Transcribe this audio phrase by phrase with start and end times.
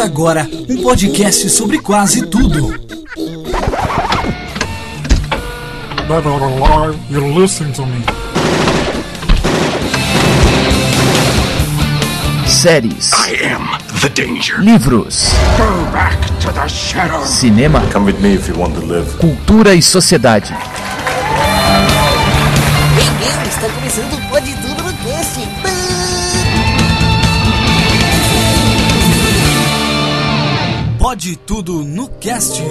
[0.00, 2.74] Começa agora um podcast sobre quase tudo.
[7.10, 8.02] You're listening to me.
[12.46, 13.68] séries, I am
[14.00, 14.58] the danger.
[14.60, 17.22] livros, Go back to the shadow.
[17.24, 19.18] cinema, Come with me if you want to live.
[19.18, 20.54] cultura e sociedade.
[31.20, 32.62] Pode tudo no cast.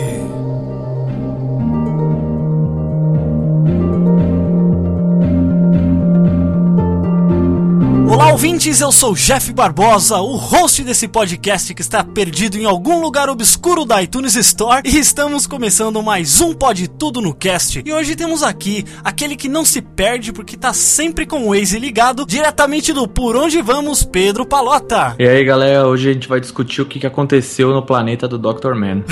[8.30, 13.02] Olá, ouvintes, eu sou Jeff Barbosa, o host desse podcast que está perdido em algum
[13.02, 17.82] lugar obscuro da iTunes Store e estamos começando mais um Pode Tudo no Cast.
[17.84, 21.80] E hoje temos aqui aquele que não se perde porque tá sempre com o Waze
[21.80, 25.16] ligado, diretamente do Por Onde Vamos, Pedro Palota.
[25.18, 28.75] E aí, galera, hoje a gente vai discutir o que aconteceu no planeta do Dr.
[28.75, 29.03] Man.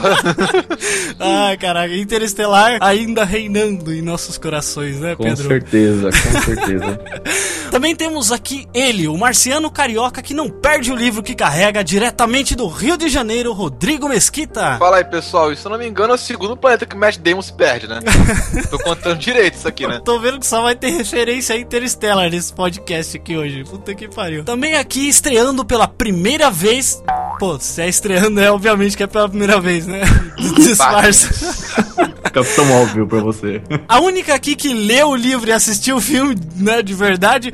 [1.20, 5.46] Ai, caraca, Interestelar ainda reinando em nossos corações, né, Com Pedro?
[5.46, 7.00] certeza, com certeza.
[7.70, 12.54] Também temos aqui ele, o marciano carioca que não perde o livro que carrega diretamente
[12.54, 14.76] do Rio de Janeiro, Rodrigo Mesquita.
[14.78, 15.52] Fala aí, pessoal.
[15.52, 17.52] E se eu não me engano, é o segundo planeta que o Matt Damon se
[17.52, 18.00] perde, né?
[18.70, 20.00] Tô contando direito isso aqui, né?
[20.04, 23.64] Tô vendo que só vai ter referência Interstellar nesse podcast aqui hoje.
[23.64, 24.44] Puta que pariu.
[24.44, 27.02] Também aqui estreando pela primeira vez.
[27.38, 30.02] Pô, se é estreando, é obviamente que é pela primeira vez, né?
[30.56, 31.74] Disfarça.
[32.32, 33.62] Capitão óbvio pra você.
[33.88, 37.52] A única aqui que leu o livro e assistiu o filme, né, de verdade,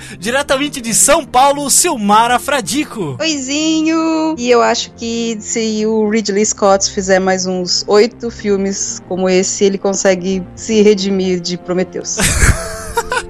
[0.50, 3.16] diretamente de São Paulo, Silmara Fradico.
[3.20, 4.34] Oizinho!
[4.36, 9.64] E eu acho que se o Ridley Scott fizer mais uns oito filmes como esse,
[9.64, 12.16] ele consegue se redimir de Prometheus.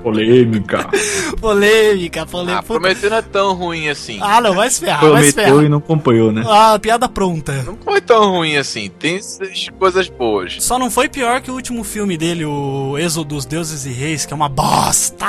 [0.02, 0.88] Polêmica.
[1.40, 2.58] Polêmica, polêmica.
[2.58, 4.18] Ah, Prometeu não é tão ruim assim.
[4.20, 5.64] Ah, não, vai se ferrar, vai se Prometeu ferrar.
[5.64, 6.42] e não acompanhou, né?
[6.46, 7.52] Ah, piada pronta.
[7.62, 8.90] Não foi tão ruim assim.
[8.98, 10.56] Tem essas coisas boas.
[10.60, 14.26] Só não foi pior que o último filme dele, o Êxodo dos Deuses e Reis,
[14.26, 15.24] que é uma bosta.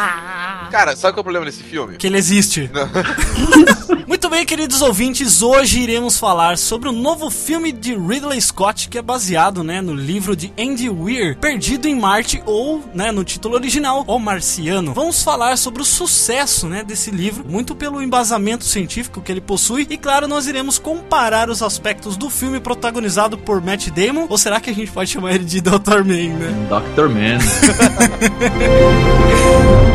[0.72, 1.98] Cara, sabe qual é o problema desse filme?
[1.98, 2.70] Que ele existe.
[4.08, 8.98] Muito bem, queridos ouvintes, hoje iremos falar sobre o novo filme de Ridley Scott que
[8.98, 13.56] é baseado, né, no livro de Andy Weir, Perdido em Marte ou, né, no título
[13.56, 14.61] original, O Marciano.
[14.94, 19.88] Vamos falar sobre o sucesso, né, desse livro, muito pelo embasamento científico que ele possui
[19.90, 24.60] e claro, nós iremos comparar os aspectos do filme protagonizado por Matt Damon, ou será
[24.60, 26.04] que a gente pode chamar ele de Dr.
[26.06, 26.68] Man, né?
[26.70, 27.10] Dr.
[27.10, 27.40] Man.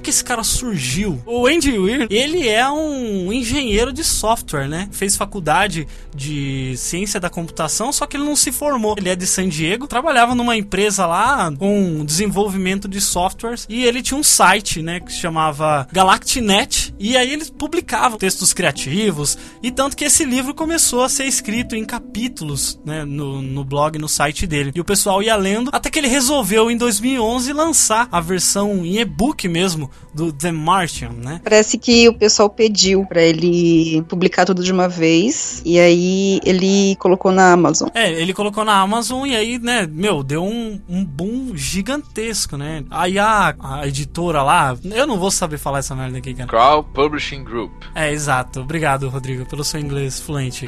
[0.00, 1.22] onde que esse cara surgiu?
[1.26, 4.88] O Andy Weir, ele é um engenheiro de software, né?
[4.90, 8.94] Fez faculdade de ciência da computação, só que ele não se formou.
[8.98, 14.02] Ele é de San Diego, trabalhava numa empresa lá com desenvolvimento de softwares e ele
[14.02, 19.70] tinha um site, né, que se chamava Galactinet e aí ele publicava textos criativos e
[19.70, 24.08] tanto que esse livro começou a ser escrito em capítulos, né, no, no blog, no
[24.08, 24.72] site dele.
[24.74, 28.98] E o pessoal ia lendo até que ele resolveu em 2011 lançar a versão em
[28.98, 31.40] e-book mesmo do The Martian, né?
[31.42, 36.96] Parece que o pessoal pediu pra ele publicar tudo de uma vez, e aí ele
[36.96, 37.88] colocou na Amazon.
[37.94, 42.84] É, ele colocou na Amazon e aí, né, meu, deu um, um boom gigantesco, né?
[42.90, 46.48] Aí a, a editora lá, eu não vou saber falar essa merda aqui, cara.
[46.48, 47.72] Crow Publishing Group.
[47.94, 48.60] É, exato.
[48.60, 50.66] Obrigado, Rodrigo, pelo seu inglês fluente.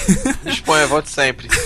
[0.44, 1.48] Disponha, volte sempre.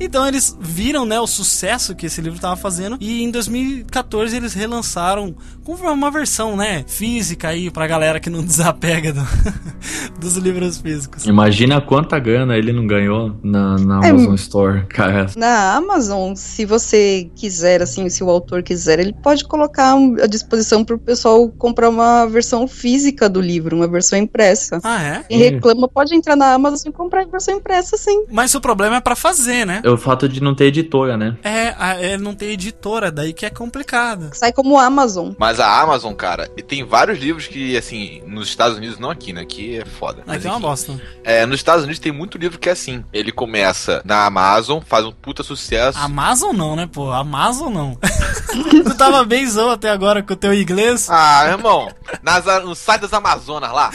[0.00, 4.54] Então eles viram, né, o sucesso que esse livro estava fazendo e em 2014 eles
[4.54, 5.34] relançaram
[5.64, 6.25] com uma versão,
[6.56, 9.26] né, física aí pra galera que não desapega do-
[10.18, 11.24] dos livros físicos.
[11.26, 15.26] Imagina quanta grana ele não ganhou na, na É, Amazon Store, cara.
[15.36, 20.84] Na Amazon, se você quiser, assim, se o autor quiser, ele pode colocar à disposição
[20.84, 24.80] pro pessoal comprar uma versão física do livro, uma versão impressa.
[24.82, 25.22] Ah, é?
[25.28, 28.24] Quem reclama pode entrar na Amazon e comprar a versão impressa, sim.
[28.30, 29.80] Mas o problema é pra fazer, né?
[29.84, 31.36] É o fato de não ter editora, né?
[31.42, 34.30] É, é não ter editora, daí que é complicado.
[34.32, 35.32] Sai como Amazon.
[35.38, 39.32] Mas a Amazon, cara, e tem vários livros que, assim, nos Estados Unidos, não aqui,
[39.32, 39.42] né?
[39.42, 40.22] Aqui é foda.
[40.26, 41.00] Mas, Aqui é uma bosta.
[41.22, 43.04] é, nos Estados Unidos tem muito livro que é assim.
[43.12, 45.98] Ele começa na Amazon, faz um puta sucesso.
[45.98, 47.12] Amazon não, né, pô?
[47.12, 47.98] Amazon não.
[48.84, 51.88] tu tava benzão até agora com o teu inglês Ah, irmão,
[52.22, 53.90] nas, no site das Amazonas lá.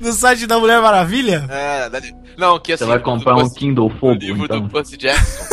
[0.00, 1.46] No site da Mulher Maravilha?
[1.48, 2.00] É, da-
[2.36, 2.84] não, que assim.
[2.84, 4.60] Você vai comprar um Percy- Kindle No Fogo, livro então.
[4.60, 5.44] do Percy Jackson.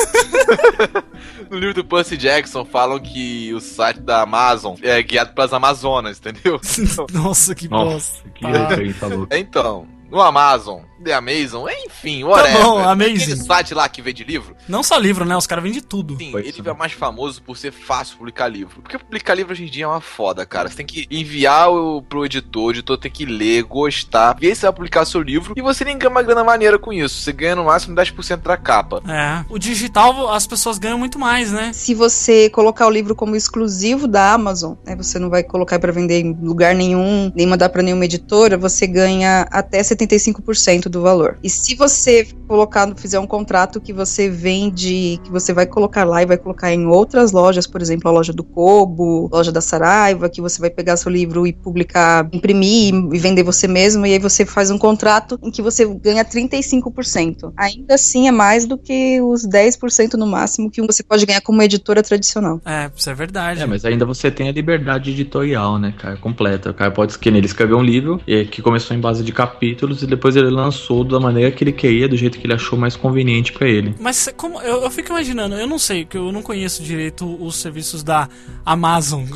[1.50, 6.18] no livro do Percy Jackson falam que o site da Amazon é guiado pelas Amazonas,
[6.20, 6.60] entendeu?
[7.14, 8.30] Nossa, que Nossa, bosta.
[8.36, 8.68] que Ah.
[8.68, 9.38] referência louca.
[9.38, 12.62] Então, no Amazon, The Amazon, enfim, Tá whatever.
[12.64, 13.14] bom, Amazing.
[13.24, 15.36] Aquele site lá que vende livro, Não só livro, né?
[15.38, 16.18] Os caras vendem tudo.
[16.18, 16.68] sim, Pode ele ser.
[16.70, 18.82] é mais famoso por ser fácil publicar livro.
[18.82, 20.70] Porque publicar livro hoje em dia é uma foda, cara.
[20.70, 24.62] Você tem que enviar o, pro editor, o editor tem que ler, gostar, ver se
[24.64, 27.22] vai publicar seu livro, e você nem ganha uma grana maneira com isso.
[27.22, 29.02] Você ganha no máximo 10% da capa.
[29.08, 29.46] É.
[29.50, 31.72] O digital, as pessoas ganham muito mais, né?
[31.74, 35.92] Se você colocar o livro como exclusivo da Amazon, né, você não vai colocar para
[35.92, 41.38] vender em lugar nenhum, nem mandar para nenhuma editora, você ganha até 75% do valor.
[41.44, 46.22] E se você colocar, fizer um contrato que você vende, que você vai colocar lá
[46.22, 50.30] e vai colocar em outras lojas, por exemplo, a loja do Kobo, loja da Saraiva,
[50.30, 54.20] que você vai pegar seu livro e publicar, imprimir e vender você mesmo, e aí
[54.20, 57.54] você faz um contrato em que você ganha 35%.
[57.58, 61.62] Ainda assim é mais do que os 10% no máximo que você pode ganhar como
[61.62, 62.62] editora tradicional.
[62.66, 63.62] É, isso é verdade.
[63.62, 66.70] É, mas ainda você tem a liberdade editorial, né, cara, completa.
[66.70, 70.08] O cara pode escrever, ele escreveu um livro que começou em base de capítulos e
[70.08, 73.52] depois ele lançou da maneira que ele queria, do jeito que ele achou mais conveniente
[73.54, 73.96] pra ele.
[74.00, 77.56] Mas como eu, eu fico imaginando, eu não sei, que eu não conheço direito os
[77.56, 78.28] serviços da
[78.66, 79.24] Amazon,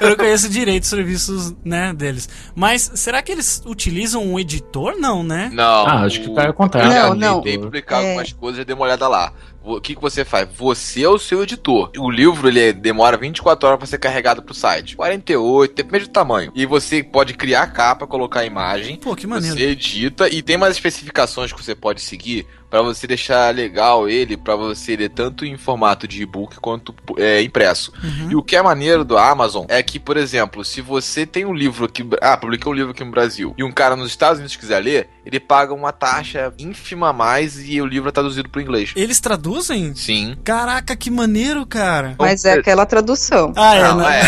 [0.00, 2.28] eu não conheço direito os serviços, né, deles.
[2.54, 4.96] Mas será que eles utilizam um editor?
[4.98, 5.50] Não, né?
[5.52, 5.86] Não.
[5.86, 6.88] Ah, acho que o cara contrata.
[6.88, 7.40] Não, Ele não.
[7.40, 8.08] Tem publicado É.
[8.10, 9.32] algumas coisas, dê uma olhada lá.
[9.60, 10.48] O que, que você faz?
[10.56, 11.90] Você é o seu editor.
[11.98, 14.96] O livro ele demora 24 horas para ser carregado pro site.
[14.96, 16.50] 48, depende do tamanho.
[16.54, 18.96] E você pode criar a capa, colocar a imagem.
[18.96, 19.56] Pô, que maneiro.
[19.58, 24.36] Você edita e tem umas especificações que você pode seguir para você deixar legal ele,
[24.36, 27.92] para você ler tanto em formato de e-book quanto é, impresso.
[28.02, 28.30] Uhum.
[28.30, 31.54] E o que é maneiro do Amazon é que, por exemplo, se você tem um
[31.54, 34.56] livro aqui, ah, publiquei um livro aqui no Brasil, e um cara nos Estados Unidos
[34.56, 38.62] quiser ler, ele paga uma taxa ínfima a mais e o livro é traduzido para
[38.62, 38.92] inglês.
[38.96, 39.94] Eles traduzem?
[39.94, 40.36] Sim.
[40.42, 42.14] Caraca, que maneiro, cara.
[42.18, 43.52] Mas é aquela tradução.
[43.56, 44.20] Ah, é, Não, né?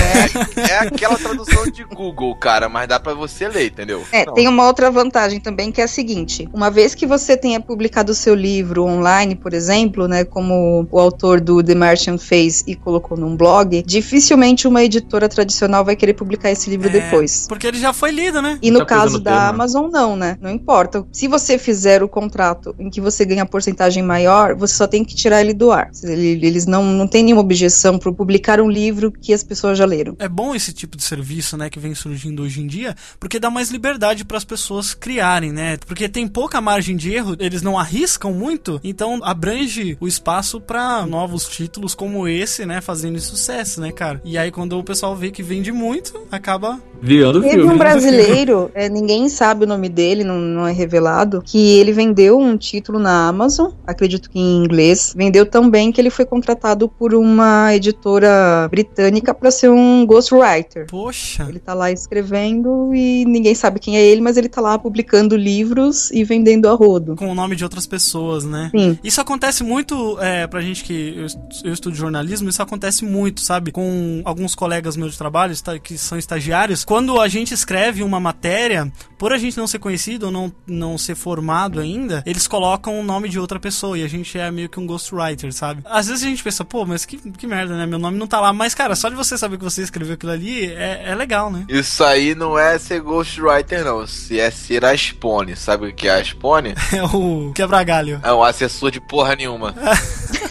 [0.57, 4.05] é, é aquela tradução de Google, cara, mas dá pra você ler, entendeu?
[4.13, 4.35] É, Não.
[4.35, 8.13] tem uma outra vantagem também que é a seguinte: uma vez que você tenha publicado
[8.13, 12.75] o seu livro online, por exemplo, né, como o autor do The Martian fez e
[12.75, 17.47] colocou num blog, dificilmente uma editora tradicional vai querer publicar esse livro É, depois.
[17.49, 18.59] Porque ele já foi lido, né?
[18.63, 19.49] E no Muita caso no da tema.
[19.49, 20.37] Amazon, não, né?
[20.41, 21.07] Não importa.
[21.13, 25.15] Se você fizer o contrato em que você ganha porcentagem maior, você só tem que
[25.15, 25.91] tirar ele do ar.
[26.03, 29.85] Ele- Eles não, não têm nenhuma objeção por publicar um livro que as pessoas já
[29.85, 30.17] leram.
[30.19, 33.51] É bom esse tipo de serviço, né, que vem surgindo hoje em dia, porque dá
[33.51, 35.77] mais liberdade para as pessoas criarem, né?
[35.87, 41.07] Porque tem pouca margem de erro, eles não arriscam muito, então abrange o espaço para
[41.07, 44.21] novos títulos como esse, né, fazendo sucesso, né, cara?
[44.25, 47.73] E aí quando o pessoal vê que vende muito, acaba Virando Teve filme.
[47.73, 52.39] um brasileiro, é, ninguém sabe o nome dele, não, não é revelado, que ele vendeu
[52.39, 55.15] um título na Amazon, acredito que em inglês.
[55.17, 60.87] Vendeu tão bem que ele foi contratado por uma editora britânica para ser um ghostwriter.
[60.89, 61.47] Poxa.
[61.49, 65.37] Ele tá lá escrevendo e ninguém sabe quem é ele, mas ele tá lá publicando
[65.37, 67.17] livros e vendendo a rodo.
[67.17, 68.10] Com o nome de outras pessoas,
[68.49, 68.71] né?
[68.75, 68.99] Sim.
[69.05, 73.41] Isso acontece muito, é, pra gente que eu, est- eu estudo jornalismo, isso acontece muito,
[73.41, 73.71] sabe?
[73.73, 76.85] Com alguns colegas meus de trabalho, que são estagiários.
[76.85, 80.97] Quando a gente escreve uma matéria, por a gente não ser conhecido ou não, não
[80.99, 84.69] ser formado ainda, eles colocam o nome de outra pessoa e a gente é meio
[84.69, 85.83] que um ghostwriter, sabe?
[85.85, 87.87] Às vezes a gente pensa, pô, mas que, que merda, né?
[87.87, 88.53] Meu nome não tá lá.
[88.53, 91.65] Mas, cara, só de você saber que você escreveu aquilo ali é, é legal, né?
[91.69, 94.07] Isso aí não é ser ghostwriter, não.
[94.07, 95.57] Se é ser a Spone.
[95.57, 96.75] Sabe o que é a Spone?
[96.93, 98.00] É o quebra-galho.
[98.23, 99.75] É um assessor de porra nenhuma.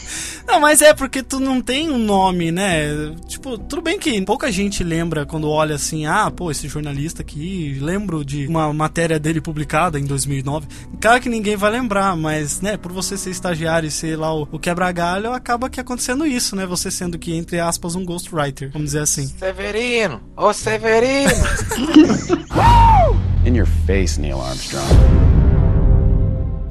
[0.50, 3.14] Não, mas é porque tu não tem um nome, né?
[3.28, 7.78] Tipo, tudo bem que pouca gente lembra quando olha assim, ah, pô, esse jornalista aqui,
[7.80, 10.68] lembro de uma matéria dele publicada em 2009.
[11.00, 14.48] Claro que ninguém vai lembrar, mas, né, por você ser estagiário e ser lá o,
[14.52, 16.66] o quebra-galho, acaba que acontecendo isso, né?
[16.66, 19.28] Você sendo que, entre aspas, um ghostwriter, vamos dizer assim.
[19.28, 20.20] Severino!
[20.36, 21.30] Ô Severino!
[23.46, 25.39] In your face, Neil Armstrong.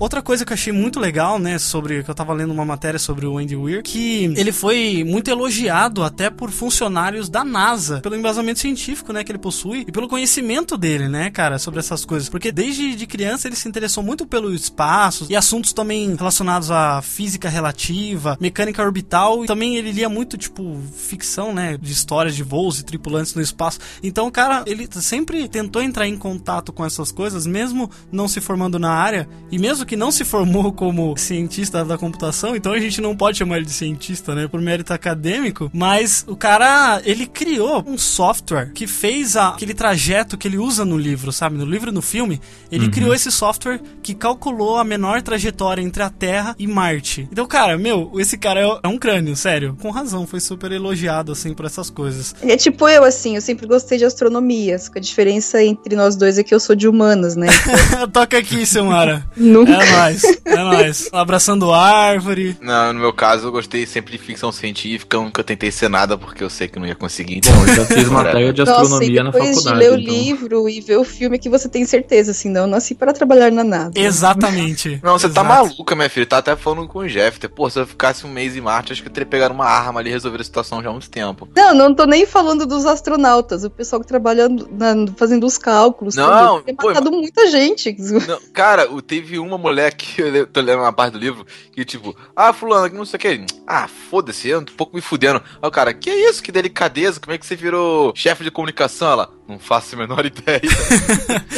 [0.00, 3.00] Outra coisa que eu achei muito legal, né, sobre que eu tava lendo uma matéria
[3.00, 8.14] sobre o Andy Weir, que ele foi muito elogiado até por funcionários da NASA, pelo
[8.14, 12.28] embasamento científico, né, que ele possui e pelo conhecimento dele, né, cara, sobre essas coisas,
[12.28, 17.02] porque desde de criança ele se interessou muito pelo espaço e assuntos também relacionados à
[17.02, 22.44] física relativa, mecânica orbital, e também ele lia muito tipo ficção, né, de histórias de
[22.44, 23.80] voos e tripulantes no espaço.
[24.00, 28.78] Então, cara, ele sempre tentou entrar em contato com essas coisas, mesmo não se formando
[28.78, 33.00] na área, e mesmo que não se formou como cientista da computação, então a gente
[33.00, 37.82] não pode chamar ele de cientista, né, por mérito acadêmico, mas o cara, ele criou
[37.86, 41.56] um software que fez a, aquele trajeto que ele usa no livro, sabe?
[41.56, 42.40] No livro e no filme,
[42.70, 47.26] ele criou esse software que calculou a menor trajetória entre a Terra e Marte.
[47.32, 49.76] Então, cara, meu, esse cara é, é um crânio, sério.
[49.80, 52.34] Com razão, foi super elogiado, assim, por essas coisas.
[52.42, 54.78] Ele é tipo eu, assim, eu sempre gostei de astronomia.
[54.78, 57.46] Só que a diferença entre nós dois é que eu sou de humanas, né?
[58.12, 59.26] Toca aqui, Silmara.
[59.36, 59.77] Nunca.
[59.80, 61.08] É nóis, é nóis.
[61.12, 62.56] Abraçando árvore.
[62.60, 66.42] Não, no meu caso, eu gostei sempre de ficção científica, nunca tentei ser nada porque
[66.42, 67.40] eu sei que não ia conseguir.
[67.44, 69.78] Bom, eu já fiz matéria de Nossa, e astronomia na depois faculdade.
[69.78, 70.14] de ler o então.
[70.14, 73.50] livro e ver o filme que você tem certeza, assim, não, eu nasci para trabalhar
[73.52, 73.92] na NASA.
[73.94, 75.00] Exatamente.
[75.02, 75.46] Não, você tá Exato.
[75.68, 76.26] maluca, minha filha.
[76.26, 77.38] Tá até falando com o Jeff.
[77.48, 80.00] Pô, se eu ficasse um mês em Marte, acho que eu teria pegado uma arma
[80.00, 81.48] ali e resolver a situação já há muito tempo.
[81.56, 86.14] Não, não tô nem falando dos astronautas, o pessoal que trabalha na- fazendo os cálculos.
[86.14, 86.64] Não, tudo.
[86.64, 87.96] Tem pô, matado muita gente.
[88.26, 91.46] Não, cara, o- teve uma mulher que eu le- tô lendo uma parte do livro
[91.72, 93.46] que, tipo, ah, fulano, que não sei o que.
[93.66, 95.42] Ah, foda-se, eu tô um pouco me fudendo.
[95.62, 99.10] Aí o cara, que isso, que delicadeza, como é que você virou chefe de comunicação?
[99.12, 100.60] Ela, não faço a menor ideia.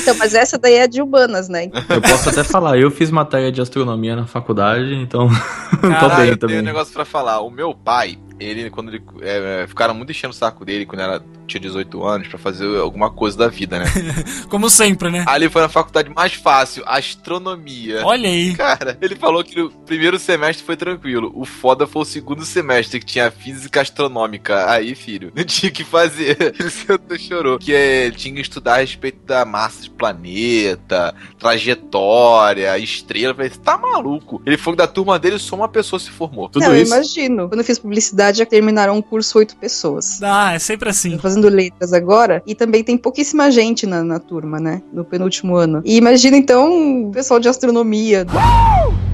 [0.00, 1.71] Então, mas essa daí é de humanas, né?
[1.88, 5.29] Eu posso até falar, eu fiz matéria de astronomia na faculdade, então
[5.71, 6.59] tô Caralho, bem eu tenho também.
[6.61, 7.40] um negócio pra falar.
[7.40, 9.02] O meu pai, ele, quando ele.
[9.23, 13.11] é, ficaram muito enchendo o saco dele quando ela tinha 18 anos pra fazer alguma
[13.11, 13.85] coisa da vida, né?
[14.49, 15.25] Como sempre, né?
[15.26, 18.04] Aí ele foi na faculdade mais fácil, astronomia.
[18.04, 18.54] Olha aí.
[18.54, 21.32] Cara, ele falou que o primeiro semestre foi tranquilo.
[21.35, 24.70] O foda foi o segundo semestre, que tinha física astronômica.
[24.70, 26.37] Aí, filho, não tinha o que fazer.
[26.59, 27.59] Ele sentou chorou.
[27.59, 33.32] Que é, ele tinha que estudar a respeito da massa de planeta, trajetória, estrela.
[33.32, 34.42] Eu falei, você tá maluco?
[34.47, 36.49] Ele falou que da turma dele só uma pessoa se formou.
[36.49, 36.94] Tudo não, eu isso.
[36.94, 37.49] imagino.
[37.49, 40.23] Quando eu fiz publicidade, já terminaram um curso oito pessoas.
[40.23, 41.13] Ah, é sempre assim.
[41.13, 44.83] Tô fazendo letras agora, e também tem pouquíssima gente na, na turma, né?
[44.93, 45.83] No penúltimo ano.
[45.85, 48.27] E imagina então o pessoal de astronomia.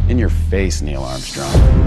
[0.09, 1.86] In your face, Neil Armstrong.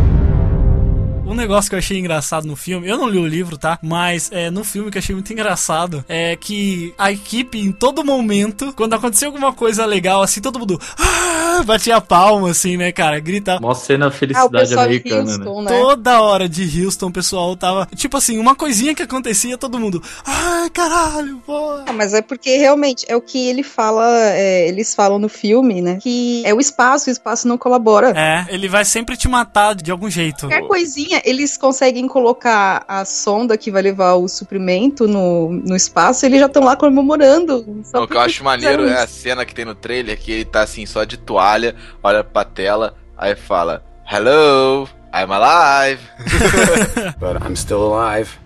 [1.30, 3.78] Um negócio que eu achei engraçado no filme, eu não li o livro, tá?
[3.84, 8.04] Mas é, no filme que eu achei muito engraçado é que a equipe, em todo
[8.04, 13.20] momento, quando acontecia alguma coisa legal, assim, todo mundo ah, batia palma, assim, né, cara?
[13.20, 13.60] Grita.
[13.62, 15.46] Mó cena Ah, felicidade de americana, né?
[15.46, 15.70] Houston, né?
[15.70, 17.88] Toda hora de Houston, o pessoal tava.
[17.96, 20.02] Tipo assim, uma coisinha que acontecia, todo mundo.
[20.26, 21.74] Ai, caralho, pô.
[21.86, 25.82] Ah, mas é porque realmente é o que ele fala, é, eles falam no filme,
[25.82, 26.00] né?
[26.02, 28.14] Que é o espaço, o espaço não colabora.
[28.16, 30.48] É, ele vai sempre te matar de algum jeito.
[30.48, 36.26] Qualquer coisinha, eles conseguem colocar a sonda que vai levar o suprimento no, no espaço,
[36.26, 37.82] eles já estão lá comemorando.
[37.84, 40.46] só o que eu acho maneiro é a cena que tem no trailer, que ele
[40.46, 46.02] tá assim, só de toalha, olha pra tela, aí fala, Hello, I'm alive.
[47.20, 48.38] But I'm still alive.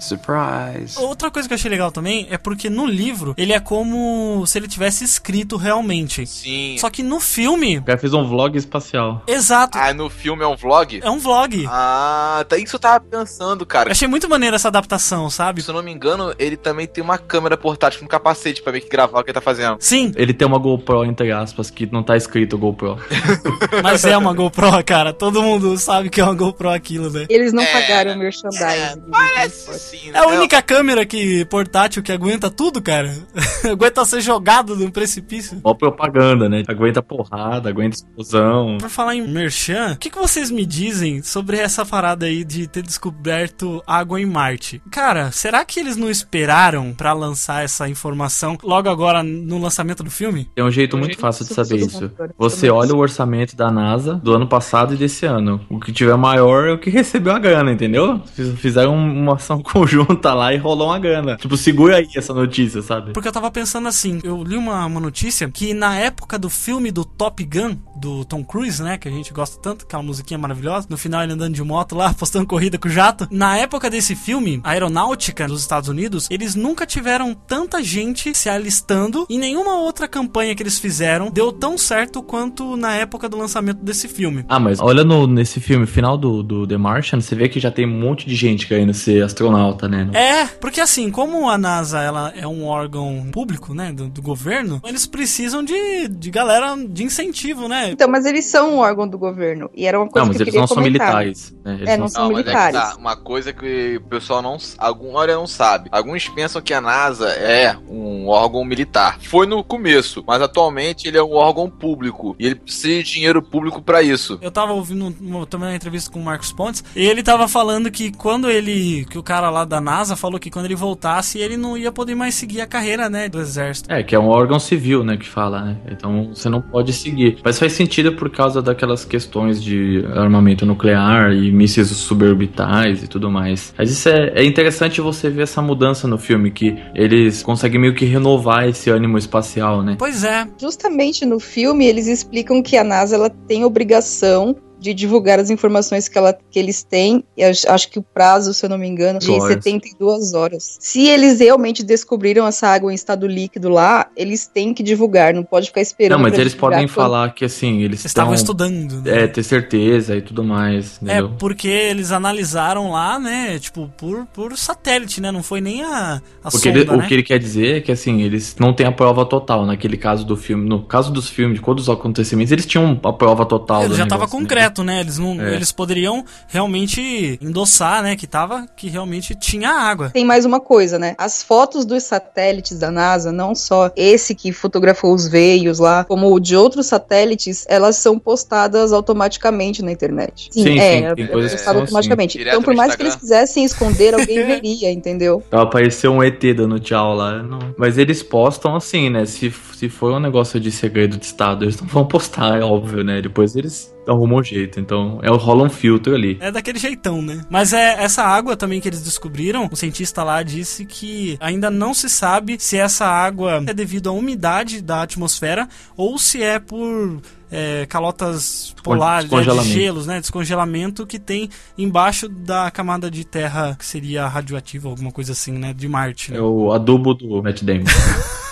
[0.00, 0.98] Surprise.
[0.98, 4.58] Outra coisa que eu achei legal também é porque no livro ele é como se
[4.58, 6.26] ele tivesse escrito realmente.
[6.26, 6.76] Sim.
[6.78, 9.22] Só que no filme, O cara fez um vlog espacial.
[9.26, 11.00] exato, Ah, no filme é um vlog?
[11.02, 11.66] é um vlog.
[11.68, 13.88] Ah, tá isso eu tava pensando, cara.
[13.88, 15.62] Eu achei muito maneiro essa adaptação, sabe?
[15.62, 18.84] Se eu não me engano, ele também tem uma câmera portátil no capacete pra meio
[18.84, 19.76] que gravar o que ele tá fazendo.
[19.80, 22.98] Sim, Ele tem uma GoPro, entre aspas, que não tá escrito GoPro.
[23.82, 25.12] mas é uma GoPro, cara.
[25.12, 27.26] Todo mundo sabe que é uma GoPro aquilo, né?
[27.28, 28.64] Eles não É, pagaram o merchandising.
[28.64, 30.18] É, parece sim, né?
[30.18, 33.12] É a única câmera que portátil que aguenta tudo, cara.
[33.70, 35.60] aguenta ser jogado no precipício.
[35.64, 36.62] Mó propaganda, né?
[36.68, 38.78] Aguenta porrada, aguenta explosão.
[38.78, 42.66] Por falar em Merchan, o que, que vocês me dizem sobre essa parada aí de
[42.66, 44.80] ter descoberto água em Marte?
[44.90, 50.10] Cara, será que eles não esperaram pra lançar essa informação logo agora no lançamento do
[50.10, 50.48] filme?
[50.54, 52.10] Tem um jeito muito fácil de saber isso.
[52.38, 55.60] Você olha o orçamento da NASA do ano passado e desse ano.
[55.68, 58.20] O que tiver maior é o que recebeu a grana, entendeu?
[58.34, 61.36] Fiz- Fizeram uma ação conjunta lá e rolou uma grana.
[61.36, 63.12] Tipo, segura aí essa notícia, sabe?
[63.12, 66.90] Porque eu tava pensando assim, eu li uma, uma notícia que na época do filme
[66.90, 70.86] do Top Gun, do Tom Cruise, né, que a gente gosta tanto, aquela musiquinha maravilhosa,
[70.90, 73.26] no final ele andando de moto lá, postando corrida com o jato.
[73.30, 78.48] Na época desse filme, a aeronáutica dos Estados Unidos, eles nunca tiveram tanta gente se
[78.48, 83.38] alistando e nenhuma outra campanha que eles fizeram deu tão certo quanto na época do
[83.38, 84.44] lançamento desse filme.
[84.48, 87.70] Ah, mas olha no, nesse filme, final do, do The Martian, você vê que já
[87.70, 89.69] tem um monte de gente querendo ser astronauta.
[89.88, 90.04] Né?
[90.04, 94.22] No- É, porque assim, como a NASA ela é um órgão público, né, do, do
[94.22, 97.90] governo, eles precisam de, de galera de incentivo, né?
[97.90, 99.70] Então, mas eles são um órgão do governo.
[99.74, 101.06] E era uma coisa Não, mas que eu eles queria não são comentar.
[101.08, 101.54] militares.
[101.64, 101.74] Né?
[101.74, 102.22] Eles É, não não são...
[102.30, 102.80] mas é que militares.
[102.80, 104.56] tá, uma coisa que o pessoal não.
[104.78, 105.88] Algum hora não sabe.
[105.92, 109.18] Alguns pensam que a NASA é um órgão militar.
[109.22, 112.34] Foi no começo, mas atualmente ele é um órgão público.
[112.38, 114.38] E ele precisa de dinheiro público pra isso.
[114.42, 117.90] Eu tava ouvindo uma, também uma entrevista com o Marcos Pontes, e ele tava falando
[117.90, 119.04] que quando ele.
[119.10, 122.14] que o cara lá da NASA falou que quando ele voltasse, ele não ia poder
[122.14, 123.92] mais seguir a carreira, né, do exército.
[123.92, 125.76] É, que é um órgão civil, né, que fala, né?
[125.90, 127.38] Então você não pode seguir.
[127.44, 133.30] Mas faz sentido por causa daquelas questões de armamento nuclear e mísseis suborbitais e tudo
[133.30, 133.74] mais.
[133.76, 137.94] Mas isso é, é interessante você ver essa mudança no filme, que eles conseguem meio
[137.94, 139.96] que renovar esse ânimo espacial, né?
[139.98, 145.38] Pois é, Justamente no filme, eles explicam que a NASA ela tem obrigação de divulgar
[145.38, 147.22] as informações que, ela, que eles têm.
[147.36, 149.48] E acho, que o prazo, se eu não me engano, de Horas.
[149.54, 150.78] 72 horas.
[150.80, 155.42] Se eles realmente descobriram essa água em estado líquido lá, eles têm que divulgar, não
[155.44, 156.18] pode ficar esperando.
[156.18, 159.02] Não, mas eles podem quando- falar que assim, eles estavam estudando.
[159.02, 159.24] Né?
[159.24, 161.32] É, ter certeza e tudo mais, É, entendeu?
[161.38, 166.50] porque eles analisaram lá, né, tipo, por, por satélite, né, não foi nem a, a
[166.50, 167.04] Porque sonda, ele- né?
[167.04, 169.96] o que ele quer dizer é que assim, eles não têm a prova total naquele
[169.96, 170.68] caso do filme.
[170.68, 174.06] No caso dos filmes, de todos os acontecimentos, eles tinham a prova total Ele já
[174.06, 174.44] tava negócio, né?
[174.78, 175.00] Né?
[175.00, 175.54] Eles, não, É.
[175.54, 178.16] eles poderiam realmente endossar, né?
[178.16, 180.10] Que tava, que realmente tinha água.
[180.10, 181.14] Tem mais uma coisa, né?
[181.18, 186.32] As fotos dos satélites da NASA, não só esse que fotografou os veios lá, como
[186.32, 190.48] o de outros satélites, elas são postadas automaticamente na internet.
[190.52, 192.38] Sim, sim, é, tem é coisas que postado são automaticamente.
[192.38, 195.42] Direto então, por no mais que eles quisessem esconder, alguém veria, entendeu?
[195.46, 197.42] Então apareceu um ET dando tchau lá.
[197.42, 197.74] Não.
[197.76, 199.24] Mas eles postam assim, né?
[199.26, 203.02] Se, se for um negócio de segredo de Estado, eles não vão postar, é óbvio,
[203.04, 203.20] né?
[203.20, 204.80] Depois eles arrumam um jeito.
[204.80, 206.38] Então é, rola um filtro ali.
[206.40, 207.44] É daquele jeitão, né?
[207.48, 211.94] Mas é essa água também que eles descobriram, o cientista lá disse que ainda não
[211.94, 217.20] se sabe se essa água é devido à umidade da atmosfera ou se é por
[217.50, 220.20] é, calotas polares, né, de gelos, né?
[220.20, 225.74] Descongelamento que tem embaixo da camada de terra que seria radioativa, alguma coisa assim, né?
[225.74, 226.30] De Marte.
[226.30, 226.38] né?
[226.38, 227.84] É o adubo do Matt Damon.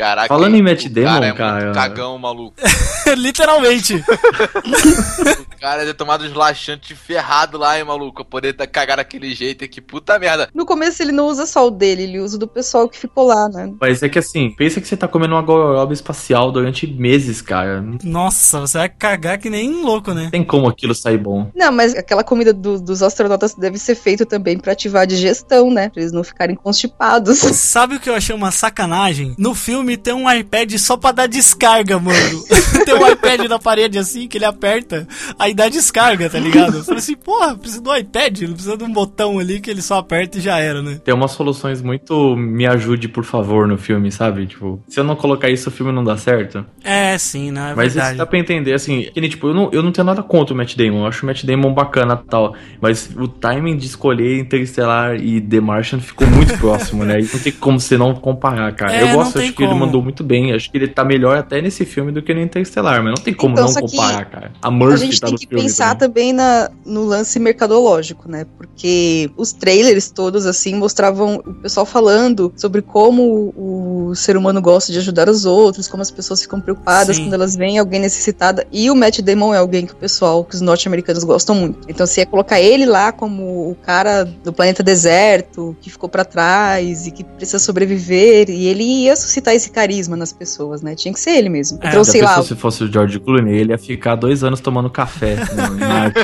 [0.00, 0.28] Caraca.
[0.28, 2.54] Falando em Matt o Damon, cara, é cara- muito cagão, maluco.
[3.18, 3.96] Literalmente.
[3.96, 8.24] O cara deve ter tomado uns laxantes ferrado lá, hein, maluco.
[8.24, 9.78] Poder tá- cagar daquele jeito aqui.
[9.80, 10.48] Puta merda.
[10.54, 13.26] No começo ele não usa só o dele, ele usa o do pessoal que ficou
[13.26, 13.70] lá, né?
[13.78, 17.84] Mas é que assim, pensa que você tá comendo uma gororoba espacial durante meses, cara.
[18.02, 20.28] Nossa, você vai cagar que nem um louco, né?
[20.30, 21.50] tem como aquilo sair bom.
[21.54, 25.70] Não, mas aquela comida do- dos astronautas deve ser feita também pra ativar a digestão,
[25.70, 25.90] né?
[25.90, 27.38] Pra eles não ficarem constipados.
[27.38, 29.34] Sabe o que eu achei uma sacanagem?
[29.36, 32.44] No filme tem um iPad só pra dar descarga, mano.
[32.84, 35.06] tem um iPad na parede assim que ele aperta,
[35.38, 36.78] aí dá descarga, tá ligado?
[36.78, 39.82] Eu falei assim, porra, precisa do iPad, não precisa de um botão ali que ele
[39.82, 41.00] só aperta e já era, né?
[41.04, 44.46] Tem umas soluções muito me ajude, por favor, no filme, sabe?
[44.46, 46.64] Tipo, se eu não colocar isso, o filme não dá certo.
[46.82, 47.72] É, sim, né?
[47.72, 48.18] É Mas isso verdade.
[48.18, 50.76] dá pra entender, assim, que tipo, eu não, eu não tenho nada contra o Matt
[50.76, 55.16] Damon, eu acho o Matt Damon bacana e tal, mas o timing de escolher Interstellar
[55.16, 57.20] e The Martian ficou muito próximo, né?
[57.20, 58.94] E não tem como você não comparar, cara.
[58.94, 61.60] É, eu gosto, acho que ele mandou muito bem, acho que ele tá melhor até
[61.60, 64.52] nesse filme do que no Interstellar, mas não tem como Então, não comparar, cara.
[64.62, 66.32] A A Murphy gente tá tem que pensar também.
[66.32, 68.46] também na, no lance mercadológico, né?
[68.56, 74.92] Porque os trailers todos, assim, mostravam o pessoal falando sobre como o, ser humano gosta
[74.92, 77.24] de ajudar os outros, como as pessoas ficam preocupadas Sim.
[77.24, 78.66] quando elas veem alguém necessitada.
[78.72, 81.78] E o Matt Damon é alguém que o pessoal, que os norte-americanos gostam muito.
[81.88, 86.24] Então, se é colocar ele lá como o cara do planeta deserto, que ficou pra
[86.24, 90.94] trás e que precisa sobreviver, e ele ia suscitar esse carisma nas pessoas, né?
[90.94, 91.78] Tinha que ser ele mesmo.
[91.82, 94.90] É, então, sei lá, se fosse o George Clooney, ele ia ficar dois anos tomando
[94.90, 96.20] café no, em Marte.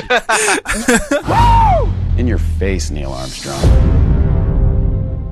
[2.17, 4.16] In your face, Neil Armstrong.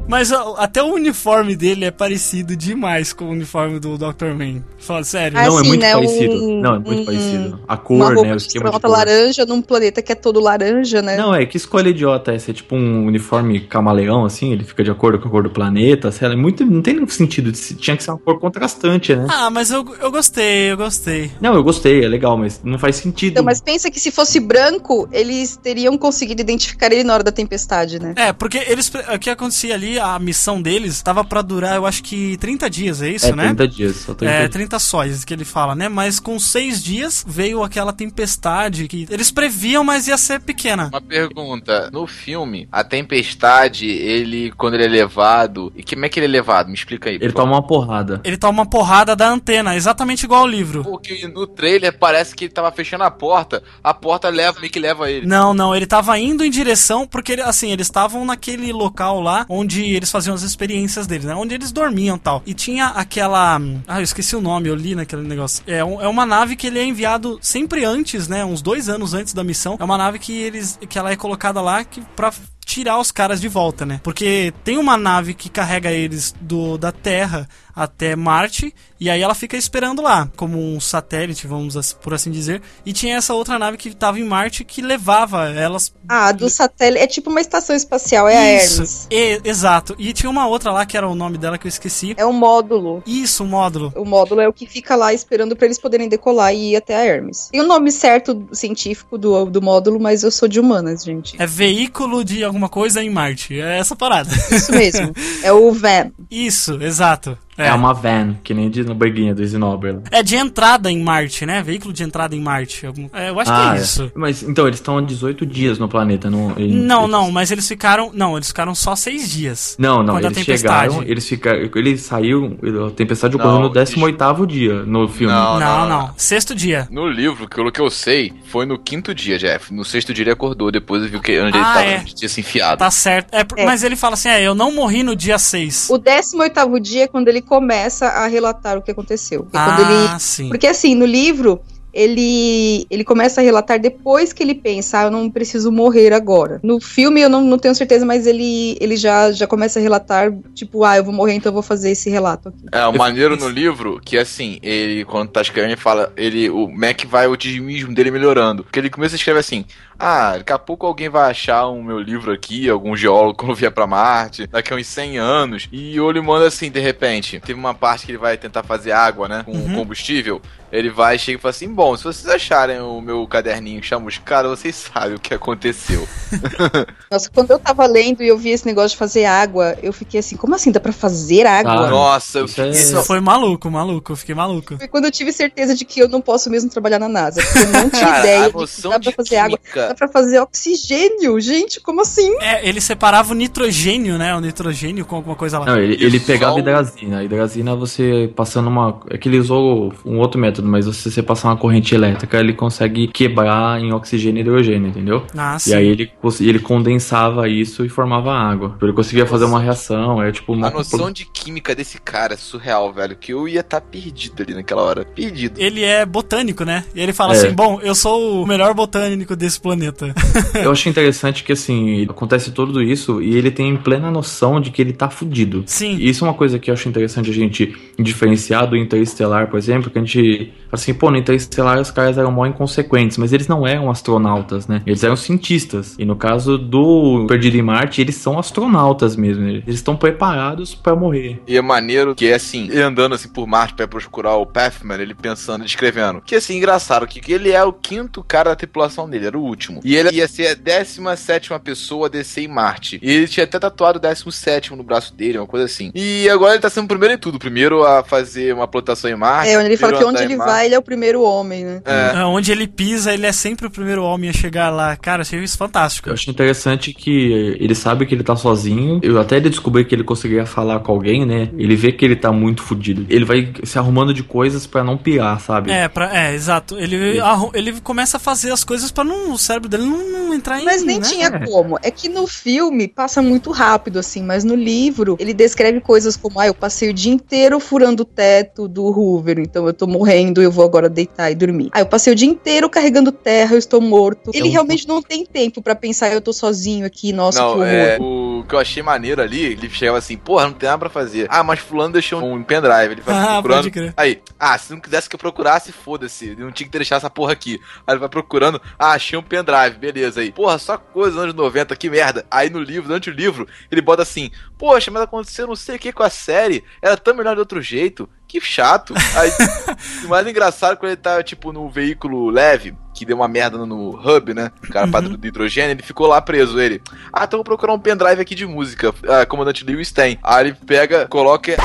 [0.07, 4.33] Mas até o uniforme dele é parecido demais com o uniforme do Dr.
[4.37, 4.61] Man.
[4.77, 5.37] Fala sério.
[5.37, 6.33] Ah, não, é muito né, parecido.
[6.35, 7.59] um- não, é muito um- parecido.
[7.67, 8.33] A uma cor, roupa né?
[8.33, 8.89] O de esquema de cor.
[8.91, 11.17] laranja num planeta que é todo laranja, né?
[11.17, 12.51] Não, é que escolha idiota essa.
[12.51, 16.11] É tipo um uniforme camaleão, assim, ele fica de acordo com a cor do planeta.
[16.11, 17.51] Sei lá, é muito, não tem nenhum sentido.
[17.51, 19.25] Tinha que ser uma cor contrastante, né?
[19.29, 21.31] Ah, mas eu, eu gostei, eu gostei.
[21.41, 23.31] Não, eu gostei, é legal, mas não faz sentido.
[23.31, 27.31] Então, mas pensa que se fosse branco, eles teriam conseguido identificar ele na hora da
[27.31, 28.13] tempestade, né?
[28.15, 28.91] É, porque eles.
[29.13, 33.01] O que acontecia ali a missão deles tava pra durar, eu acho que 30 dias,
[33.01, 33.45] é isso, é, né?
[33.47, 34.51] 30 dias, só 30 É, dias.
[34.51, 35.89] 30 sóis que ele fala, né?
[35.89, 40.87] Mas com seis dias veio aquela tempestade que eles previam, mas ia ser pequena.
[40.91, 41.89] Uma pergunta.
[41.91, 45.71] No filme, a tempestade, ele, quando ele é levado.
[45.75, 46.67] E como é que ele é levado?
[46.67, 47.15] Me explica aí.
[47.15, 48.21] Ele toma uma porrada.
[48.23, 50.83] Ele toma uma porrada da antena, exatamente igual ao livro.
[50.83, 54.79] Porque no trailer parece que ele tava fechando a porta, a porta leva, meio que
[54.79, 55.25] leva ele.
[55.25, 59.45] Não, não, ele tava indo em direção, porque ele- assim, eles estavam naquele local lá
[59.49, 61.35] onde eles faziam as experiências deles, né?
[61.35, 62.41] Onde eles dormiam tal.
[62.45, 63.59] E tinha aquela.
[63.87, 65.63] Ah, eu esqueci o nome, eu li naquele negócio.
[65.67, 68.43] É, um- é uma nave que ele é enviado sempre antes, né?
[68.45, 69.77] Uns dois anos antes da missão.
[69.79, 70.79] É uma nave que eles.
[70.89, 72.31] que ela é colocada lá que, pra
[72.65, 73.99] tirar os caras de volta, né?
[74.03, 79.35] Porque tem uma nave que carrega eles do da Terra até Marte e aí ela
[79.35, 82.61] fica esperando lá, como um satélite, vamos por assim dizer.
[82.85, 87.03] E tinha essa outra nave que estava em Marte que levava elas Ah, do satélite.
[87.03, 89.07] É tipo uma estação espacial, é a Isso, Hermes.
[89.11, 89.93] e- exato.
[89.99, 92.13] E tinha uma outra lá que era o nome dela que eu esqueci.
[92.17, 93.03] É um módulo.
[93.05, 93.91] Isso, o módulo.
[93.95, 96.95] O módulo é o que fica lá esperando pra eles poderem decolar e ir até
[96.95, 97.49] a Hermes.
[97.51, 101.35] Tem o nome certo científico do, do módulo, mas eu sou de humanas, gente.
[101.37, 103.59] É veículo de alguma coisa em Marte.
[103.59, 104.29] É essa parada.
[104.49, 105.13] Isso mesmo.
[105.43, 106.11] é o VAM.
[106.31, 107.37] Isso, exato.
[107.57, 107.73] É.
[107.73, 109.99] uma van, que nem de no Berguinha do Snobber.
[110.11, 111.61] É de entrada em Marte, né?
[111.63, 112.85] Veículo de entrada em Marte.
[113.13, 114.11] É, eu acho que é isso.
[114.15, 116.29] Mas então, eles estão há 18 dias no planeta.
[116.29, 118.11] Não, ele- Não, eles- não, mas eles ficaram.
[118.13, 119.75] Não, eles ficaram só seis dias.
[119.79, 120.91] Não, não, eles tempestade.
[120.91, 121.69] chegaram, eles ficaram.
[121.75, 125.33] Ele saiu, a tempestade ocorreu Não, no 18 dia no filme.
[125.33, 126.87] Não, Não, não, Sexto dia.
[126.91, 129.73] No livro, pelo que eu sei, foi no quinto dia, Jeff.
[129.73, 131.99] No sexto dia ele acordou, depois viu que onde ele Ah, tava, é.
[132.03, 132.79] tinha se enfiado.
[132.79, 133.33] Tá certo.
[133.33, 133.65] É, É.
[133.65, 135.87] Mas ele fala assim: é, eu não morri no dia 6.
[135.89, 139.47] O 18º dia é quando ele começa a relatar o que aconteceu.
[139.53, 140.49] Ah, ele sim.
[140.49, 141.61] Porque assim, no livro,
[141.95, 146.59] ele, ele começa a relatar depois que ele pensa, ah, eu não preciso morrer agora.
[146.61, 150.31] No filme eu não, não tenho certeza, mas ele, ele já, já começa a relatar,
[150.53, 152.65] tipo, ah, eu vou morrer, então eu vou fazer esse relato aqui.
[152.71, 156.67] É, o maneiro no livro, que assim, ele, quando tá escrevendo, ele fala, ele, o
[156.67, 158.63] Mac vai o otimismo dele melhorando.
[158.63, 159.65] Porque ele começa a escrever assim,
[159.97, 163.71] ah, daqui a pouco alguém vai achar um meu livro aqui, algum geólogo quando vier
[163.71, 165.69] pra Marte, daqui a uns 100 anos.
[165.71, 168.91] E o ele manda assim, de repente, teve uma parte que ele vai tentar fazer
[168.91, 169.73] água, né, com Uhum.
[169.75, 170.41] combustível.
[170.71, 174.75] Ele vai, chega e fala assim, bom, se vocês acharem o meu caderninho chamuscado, vocês
[174.75, 176.07] sabem o que aconteceu.
[177.11, 180.19] Nossa, quando eu tava lendo e eu vi esse negócio de fazer água, eu fiquei
[180.19, 180.71] assim, como assim?
[180.71, 181.71] Dá pra fazer água?
[181.87, 182.81] Ah, Nossa, eu Isso é- fiquei...
[182.81, 184.11] Isso foi maluco, maluco.
[184.13, 184.77] Eu fiquei maluco.
[184.77, 187.41] Foi quando eu tive certeza de que eu não posso mesmo trabalhar na NASA.
[187.41, 189.59] Porque eu não tinha Cara, ideia a de dá pra fazer água.
[189.75, 191.39] Dá pra fazer oxigênio.
[191.39, 192.35] Gente, como assim?
[192.41, 194.35] É, ele separava o nitrogênio, né?
[194.35, 195.65] O nitrogênio com alguma coisa lá.
[195.65, 197.23] Não, ele, ele pegava hidrazina.
[197.23, 198.99] Hidrazina você passando uma.
[199.09, 202.53] É que ele usou um outro método, mas se você passar uma corrente elétrica, ele
[202.53, 205.25] consegue quebrar em oxigênio e hidrogênio, entendeu?
[205.35, 205.71] Ah, sim.
[205.71, 206.11] E aí ele,
[206.41, 208.77] ele condensava isso e formava água.
[208.81, 210.67] Ele conseguia fazer uma reação, é tipo uma.
[210.67, 213.15] A noção de química desse cara é surreal, velho.
[213.15, 215.05] Que eu ia estar perdido ali naquela hora.
[215.05, 215.59] Perdido.
[215.59, 216.83] Ele é botânico, né?
[216.93, 217.37] E ele fala É.
[217.37, 220.13] assim: Bom, eu sou o melhor botânico desse planeta.
[220.55, 224.81] Eu acho interessante que assim, acontece tudo isso e ele tem plena noção de que
[224.81, 225.63] ele tá fudido.
[225.65, 225.95] Sim.
[225.97, 229.57] E isso é uma coisa que eu acho interessante a gente diferenciar do Interestelar, por
[229.57, 233.33] exemplo, que a gente fala assim, pô, no Interestelar os caras eram mó inconsequentes, mas
[233.33, 234.81] eles não eram astronautas, né?
[234.85, 235.95] Eles eram cientistas.
[235.97, 239.43] E no caso do Perdido em Marte, eles são astronautas mesmo.
[239.43, 239.63] né?
[239.65, 241.41] Eles estão preparados pra morrer.
[241.47, 244.99] E é maneiro que é assim, ele andando assim por Marte pra procurar o Pathman,
[244.99, 246.21] ele pensando, escrevendo.
[246.21, 249.81] Que assim, engraçado, que ele é o quinto cara da tripulação dele, era o último.
[249.83, 252.99] E ele ia ser a 17 pessoa a descer em Marte.
[253.01, 255.91] E ele tinha até tatuado o 17 no braço dele, uma coisa assim.
[255.93, 257.39] E agora ele tá sendo o primeiro em tudo.
[257.39, 259.49] Primeiro a fazer uma plantação em Marte.
[259.49, 261.81] É, onde ele fala que onde ele vai, ele é o primeiro homem, né?
[261.85, 262.19] É.
[262.19, 264.95] É, Onde ele pisa, ele é sempre o primeiro homem a chegar lá.
[264.95, 266.09] Cara, achei isso fantástico.
[266.09, 268.99] Eu acho interessante que ele sabe que ele tá sozinho.
[269.03, 271.49] Eu até ele descobrir que ele conseguiria falar com alguém, né?
[271.57, 273.05] Ele vê que ele tá muito fudido.
[273.09, 275.71] Ele vai se arrumando de coisas pra não pirar, sabe?
[275.71, 276.77] É, pra, é, exato.
[276.77, 280.33] Ele, arru- ele começa a fazer as coisas pra não, o cérebro dele não, não
[280.33, 280.65] entrar em.
[280.65, 281.07] Mas nem né?
[281.07, 281.77] tinha como.
[281.81, 286.39] É que no filme passa muito rápido, assim, mas no livro ele descreve coisas como:
[286.39, 290.41] ah, eu passei o dia inteiro furando o teto do Hoover, então eu tô morrendo,
[290.41, 291.69] eu vou agora deitar e dormir.
[291.71, 294.31] Ah, eu passei o dia inteiro carregando terra, eu estou morto.
[294.33, 297.65] Ele realmente não tem tempo pra pensar, eu tô sozinho aqui, nossa, que Não, horror.
[297.65, 300.89] é, o que eu achei maneiro ali, ele chegava assim, porra, não tem nada pra
[300.89, 301.27] fazer.
[301.29, 303.57] Ah, mas fulano deixou um pendrive, ele vai Ah, procurando.
[303.63, 303.93] pode crer.
[303.97, 307.33] Aí, ah, se não quisesse que eu procurasse, foda-se, não tinha que deixar essa porra
[307.33, 307.59] aqui.
[307.85, 310.31] Aí ele vai procurando, ah, achei um pendrive, beleza aí.
[310.31, 312.25] Porra, só coisa dos anos 90, que merda.
[312.29, 315.79] Aí no livro, durante o livro, ele bota assim, poxa, mas aconteceu não sei o
[315.79, 318.07] que com a série, era tão melhor de outro jeito.
[318.27, 318.93] Que chato.
[319.15, 319.31] Aí,
[320.05, 323.57] o mais engraçado é quando ele tá, tipo, no veículo leve, que deu uma merda
[323.57, 324.51] no, no hub, né?
[324.63, 325.15] O cara uhum.
[325.15, 326.81] do hidrogênio, ele ficou lá preso, ele.
[327.11, 328.93] Ah, então vou procurar um pendrive aqui de música.
[329.07, 330.19] Ah, comandante Lewis tem.
[330.23, 331.55] Aí ele pega, coloca.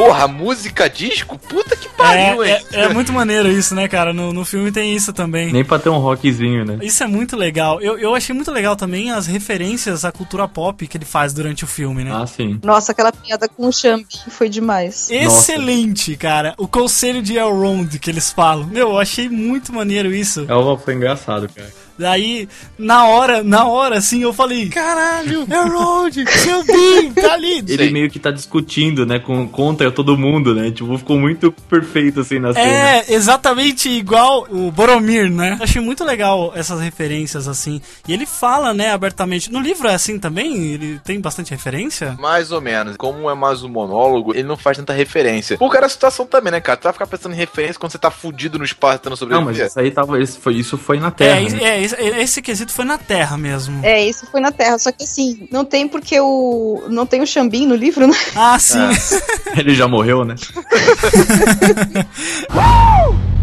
[0.00, 1.38] Porra, música disco?
[1.38, 2.66] Puta que pariu, é, hein?
[2.72, 4.12] É, é, muito maneiro isso, né, cara?
[4.12, 5.52] No, no filme tem isso também.
[5.52, 6.78] Nem pra ter um rockzinho, né?
[6.80, 7.80] Isso é muito legal.
[7.80, 11.64] Eu, eu achei muito legal também as referências à cultura pop que ele faz durante
[11.64, 12.12] o filme, né?
[12.14, 12.58] Ah, sim.
[12.62, 15.10] Nossa, aquela piada com o Chambi foi demais.
[15.10, 16.20] Excelente, Nossa.
[16.20, 16.54] cara.
[16.56, 18.66] O conselho de Elrond que eles falam.
[18.66, 20.46] Meu, eu achei muito maneiro isso.
[20.48, 21.70] É, foi engraçado, cara.
[22.00, 27.34] Daí, na hora, na hora, assim, eu falei, caralho, é o Road, seu Bim, tá
[27.34, 27.58] ali.
[27.58, 27.92] Ele Sim.
[27.92, 32.38] meio que tá discutindo, né, com, contra todo mundo, né, tipo, ficou muito perfeito, assim,
[32.38, 32.66] na cena.
[32.66, 35.58] É, exatamente igual o Boromir, né.
[35.60, 39.52] achei muito legal essas referências, assim, e ele fala, né, abertamente.
[39.52, 40.72] No livro é assim também?
[40.72, 42.16] Ele tem bastante referência?
[42.18, 42.96] Mais ou menos.
[42.96, 45.58] Como é mais um monólogo, ele não faz tanta referência.
[45.58, 46.78] Porque era a situação também, né, cara?
[46.78, 49.46] Tu vai ficar pensando em referência quando você tá fudido no espaço tentando sobreviver.
[49.46, 51.40] Não, mas isso aí tava, isso foi, isso foi na Terra.
[51.40, 51.64] É, né?
[51.64, 53.80] é esse, esse quesito foi na Terra mesmo.
[53.84, 54.78] É, isso foi na Terra.
[54.78, 56.84] Só que assim, não tem porque o.
[56.88, 58.16] Não tem o Xambim no livro, né?
[58.34, 58.78] Ah, sim.
[58.78, 59.58] É.
[59.60, 60.34] Ele já morreu, né?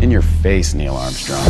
[0.02, 1.42] In your face, Neil Armstrong.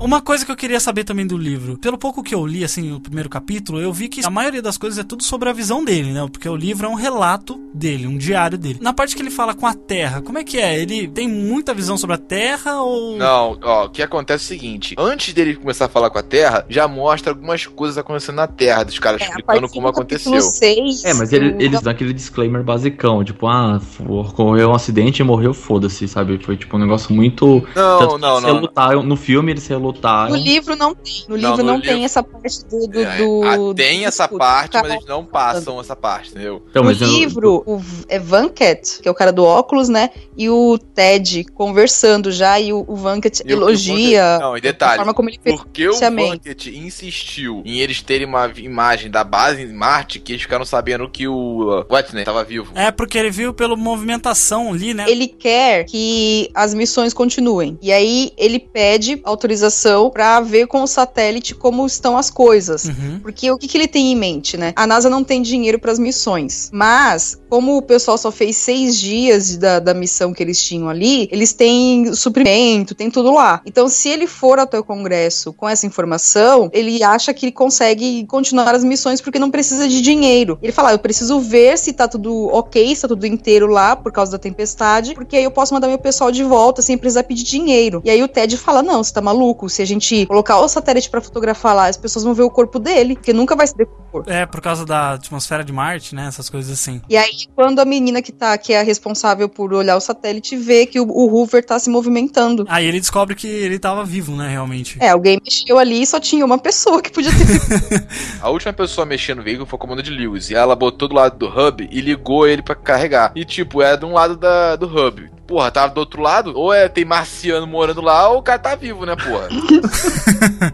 [0.00, 2.90] Uma coisa que eu queria saber também do livro, pelo pouco que eu li, assim,
[2.90, 5.84] o primeiro capítulo, eu vi que a maioria das coisas é tudo sobre a visão
[5.84, 6.26] dele, né?
[6.32, 8.78] Porque o livro é um relato dele, um diário dele.
[8.80, 10.80] Na parte que ele fala com a Terra, como é que é?
[10.80, 13.18] Ele tem muita visão sobre a Terra ou.
[13.18, 16.22] Não, ó, o que acontece é o seguinte: antes dele começar a falar com a
[16.22, 20.40] Terra, já mostra algumas coisas acontecendo na Terra, dos caras é, explicando como aconteceu.
[20.40, 25.24] Seis, é, mas ele, eles dão aquele disclaimer basicão, tipo, ah, ocorreu um acidente e
[25.24, 26.38] morreu, foda-se, sabe?
[26.42, 27.62] Foi tipo um negócio muito.
[27.76, 28.60] Não, não, não.
[28.60, 31.24] Lutaram, no filme eles se no livro não tem.
[31.28, 32.04] No livro não, no tem livro...
[32.04, 32.86] essa parte do.
[32.86, 36.62] do, é, do ah, tem essa parte, mas eles não passam essa parte, entendeu?
[36.70, 37.74] Então, no livro, eu...
[37.74, 40.10] o é Vanket, que é o cara do óculos, né?
[40.36, 44.38] E o Ted conversando já, e o, o Vanket e elogia.
[44.38, 44.94] O não, e detalhe.
[44.94, 49.62] A forma como ele porque o Vanket insistiu em eles terem uma imagem da base
[49.62, 52.72] em Marte que eles ficaram sabendo que o uh, Watney estava vivo.
[52.74, 55.04] É, porque ele viu pela movimentação ali, né?
[55.08, 57.78] Ele quer que as missões continuem.
[57.82, 59.79] E aí ele pede autorização
[60.10, 62.84] para ver com o satélite como estão as coisas.
[62.84, 63.20] Uhum.
[63.22, 64.72] Porque o que, que, ele tem em mente, né?
[64.76, 68.98] A NASA não tem dinheiro para as missões, mas como o pessoal só fez seis
[68.98, 73.60] dias da, da missão que eles tinham ali, eles têm suprimento, tem tudo lá.
[73.64, 78.26] Então, se ele for até o Congresso com essa informação, ele acha que ele consegue
[78.26, 80.58] continuar as missões porque não precisa de dinheiro.
[80.62, 83.96] Ele fala: ah, eu preciso ver se tá tudo ok, se tá tudo inteiro lá
[83.96, 87.24] por causa da tempestade, porque aí eu posso mandar meu pessoal de volta sem precisar
[87.24, 88.00] pedir dinheiro.
[88.04, 89.68] E aí o Ted fala: não, você tá maluco?
[89.70, 92.78] Se a gente colocar o satélite para fotografar lá, as pessoas vão ver o corpo
[92.78, 94.24] dele, porque nunca vai se decompor.
[94.26, 96.26] É, por causa da atmosfera de Marte, né?
[96.26, 97.00] Essas coisas assim.
[97.08, 100.56] E aí, quando a menina que tá, que é a responsável por olhar o satélite,
[100.56, 102.66] vê que o, o Hoover tá se movimentando.
[102.68, 104.98] Aí ele descobre que ele tava vivo, né, realmente.
[105.00, 108.06] É, alguém mexeu ali e só tinha uma pessoa que podia ter.
[108.42, 110.50] a última pessoa a mexer no veículo foi o comando de Lewis.
[110.50, 113.32] E ela botou do lado do hub e ligou ele para carregar.
[113.34, 116.72] E tipo, é de um lado da, do hub porra, tava do outro lado, ou
[116.72, 119.48] é tem marciano morando lá, ou o cara tá vivo, né, porra?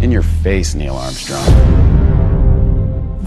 [0.00, 1.97] In your face, Neil Armstrong.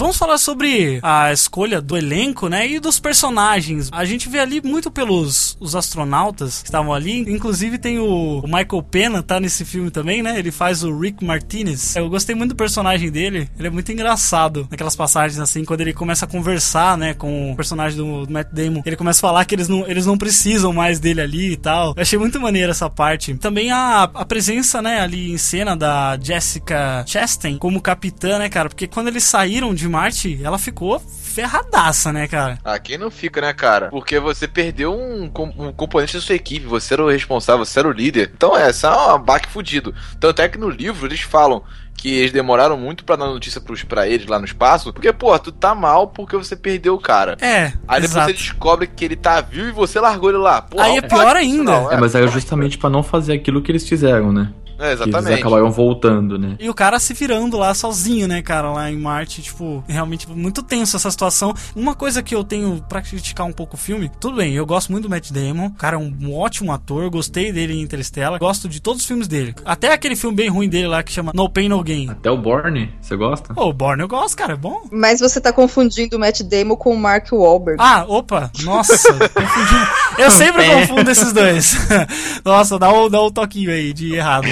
[0.02, 2.68] Vamos falar sobre a escolha do elenco, né?
[2.68, 3.88] E dos personagens.
[3.92, 7.20] A gente vê ali muito pelos os astronautas que estavam ali.
[7.32, 10.40] Inclusive tem o, o, Michael Pena, tá nesse filme também, né?
[10.40, 11.96] Ele faz o Rick Martinez.
[11.96, 13.48] Eu gostei muito do personagem dele.
[13.60, 17.56] Ele é muito engraçado naquelas passagens assim, quando ele começa a conversar, né, com o
[17.56, 18.82] personagem do, do Matt Damon.
[18.84, 21.94] Ele começa a falar que eles não, eles não precisam mais dele ali e tal.
[21.96, 23.36] Eu achei muito maneiro essa parte.
[23.36, 28.68] Também a, a presença, né, ali em cena da Jessica Chastain como capitã, né, cara?
[28.68, 32.58] Porque quando eles saíram de Marte, ela ficou ferradaça, né, cara?
[32.63, 33.89] Ah, quem não fica, né, cara?
[33.89, 37.88] Porque você perdeu um, um, componente da sua equipe, você era o responsável, você era
[37.88, 38.32] o líder.
[38.34, 39.93] Então, é, essa é um baque fudido.
[40.19, 41.63] Tanto é que no livro eles falam
[42.01, 45.38] que eles demoraram muito para dar notícia pros, pra eles lá no espaço, porque, pô,
[45.38, 47.38] tu tá mal porque você perdeu o cara.
[47.39, 47.73] É.
[47.88, 50.63] Aí depois você descobre que ele tá vivo e você largou ele lá.
[50.63, 51.63] Pô, aí é pior ainda.
[51.63, 54.51] Não, é, é, mas é justamente para não fazer aquilo que eles fizeram, né?
[54.82, 55.28] É, exatamente.
[55.28, 56.56] Eles acabaram voltando, né?
[56.60, 60.63] E o cara se virando lá sozinho, né, cara, lá em Marte, tipo, realmente muito
[60.63, 61.54] tenso essa situação.
[61.76, 64.91] Uma coisa que eu tenho pra criticar um pouco o filme, tudo bem, eu gosto
[64.91, 68.67] muito do Matt Damon, o cara é um ótimo ator, gostei dele em Interstellar, gosto
[68.67, 69.54] de todos os filmes dele.
[69.63, 72.10] Até aquele filme bem ruim dele lá que chama No Pain No Gain.
[72.10, 73.54] Até o Borne, você gosta?
[73.54, 74.82] Pô, o Borne eu gosto, cara, é bom.
[74.91, 77.78] Mas você tá confundindo o Matt Damon com o Mark Wahlberg.
[77.80, 79.88] Ah, opa, nossa, confundi.
[80.17, 81.78] Eu sempre confundo esses dois.
[82.44, 84.48] nossa, dá o, dá o toquinho aí de errado.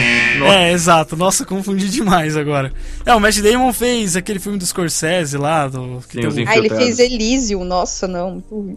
[0.45, 1.15] É, exato.
[1.15, 2.71] Nossa, confundi demais agora.
[3.05, 5.99] É, o Matt Damon fez aquele filme do Scorsese lá, do...
[6.07, 7.63] que Sim, tem os um- Ah, ele fez Elysium.
[7.63, 8.75] Nossa, não, muito ruim.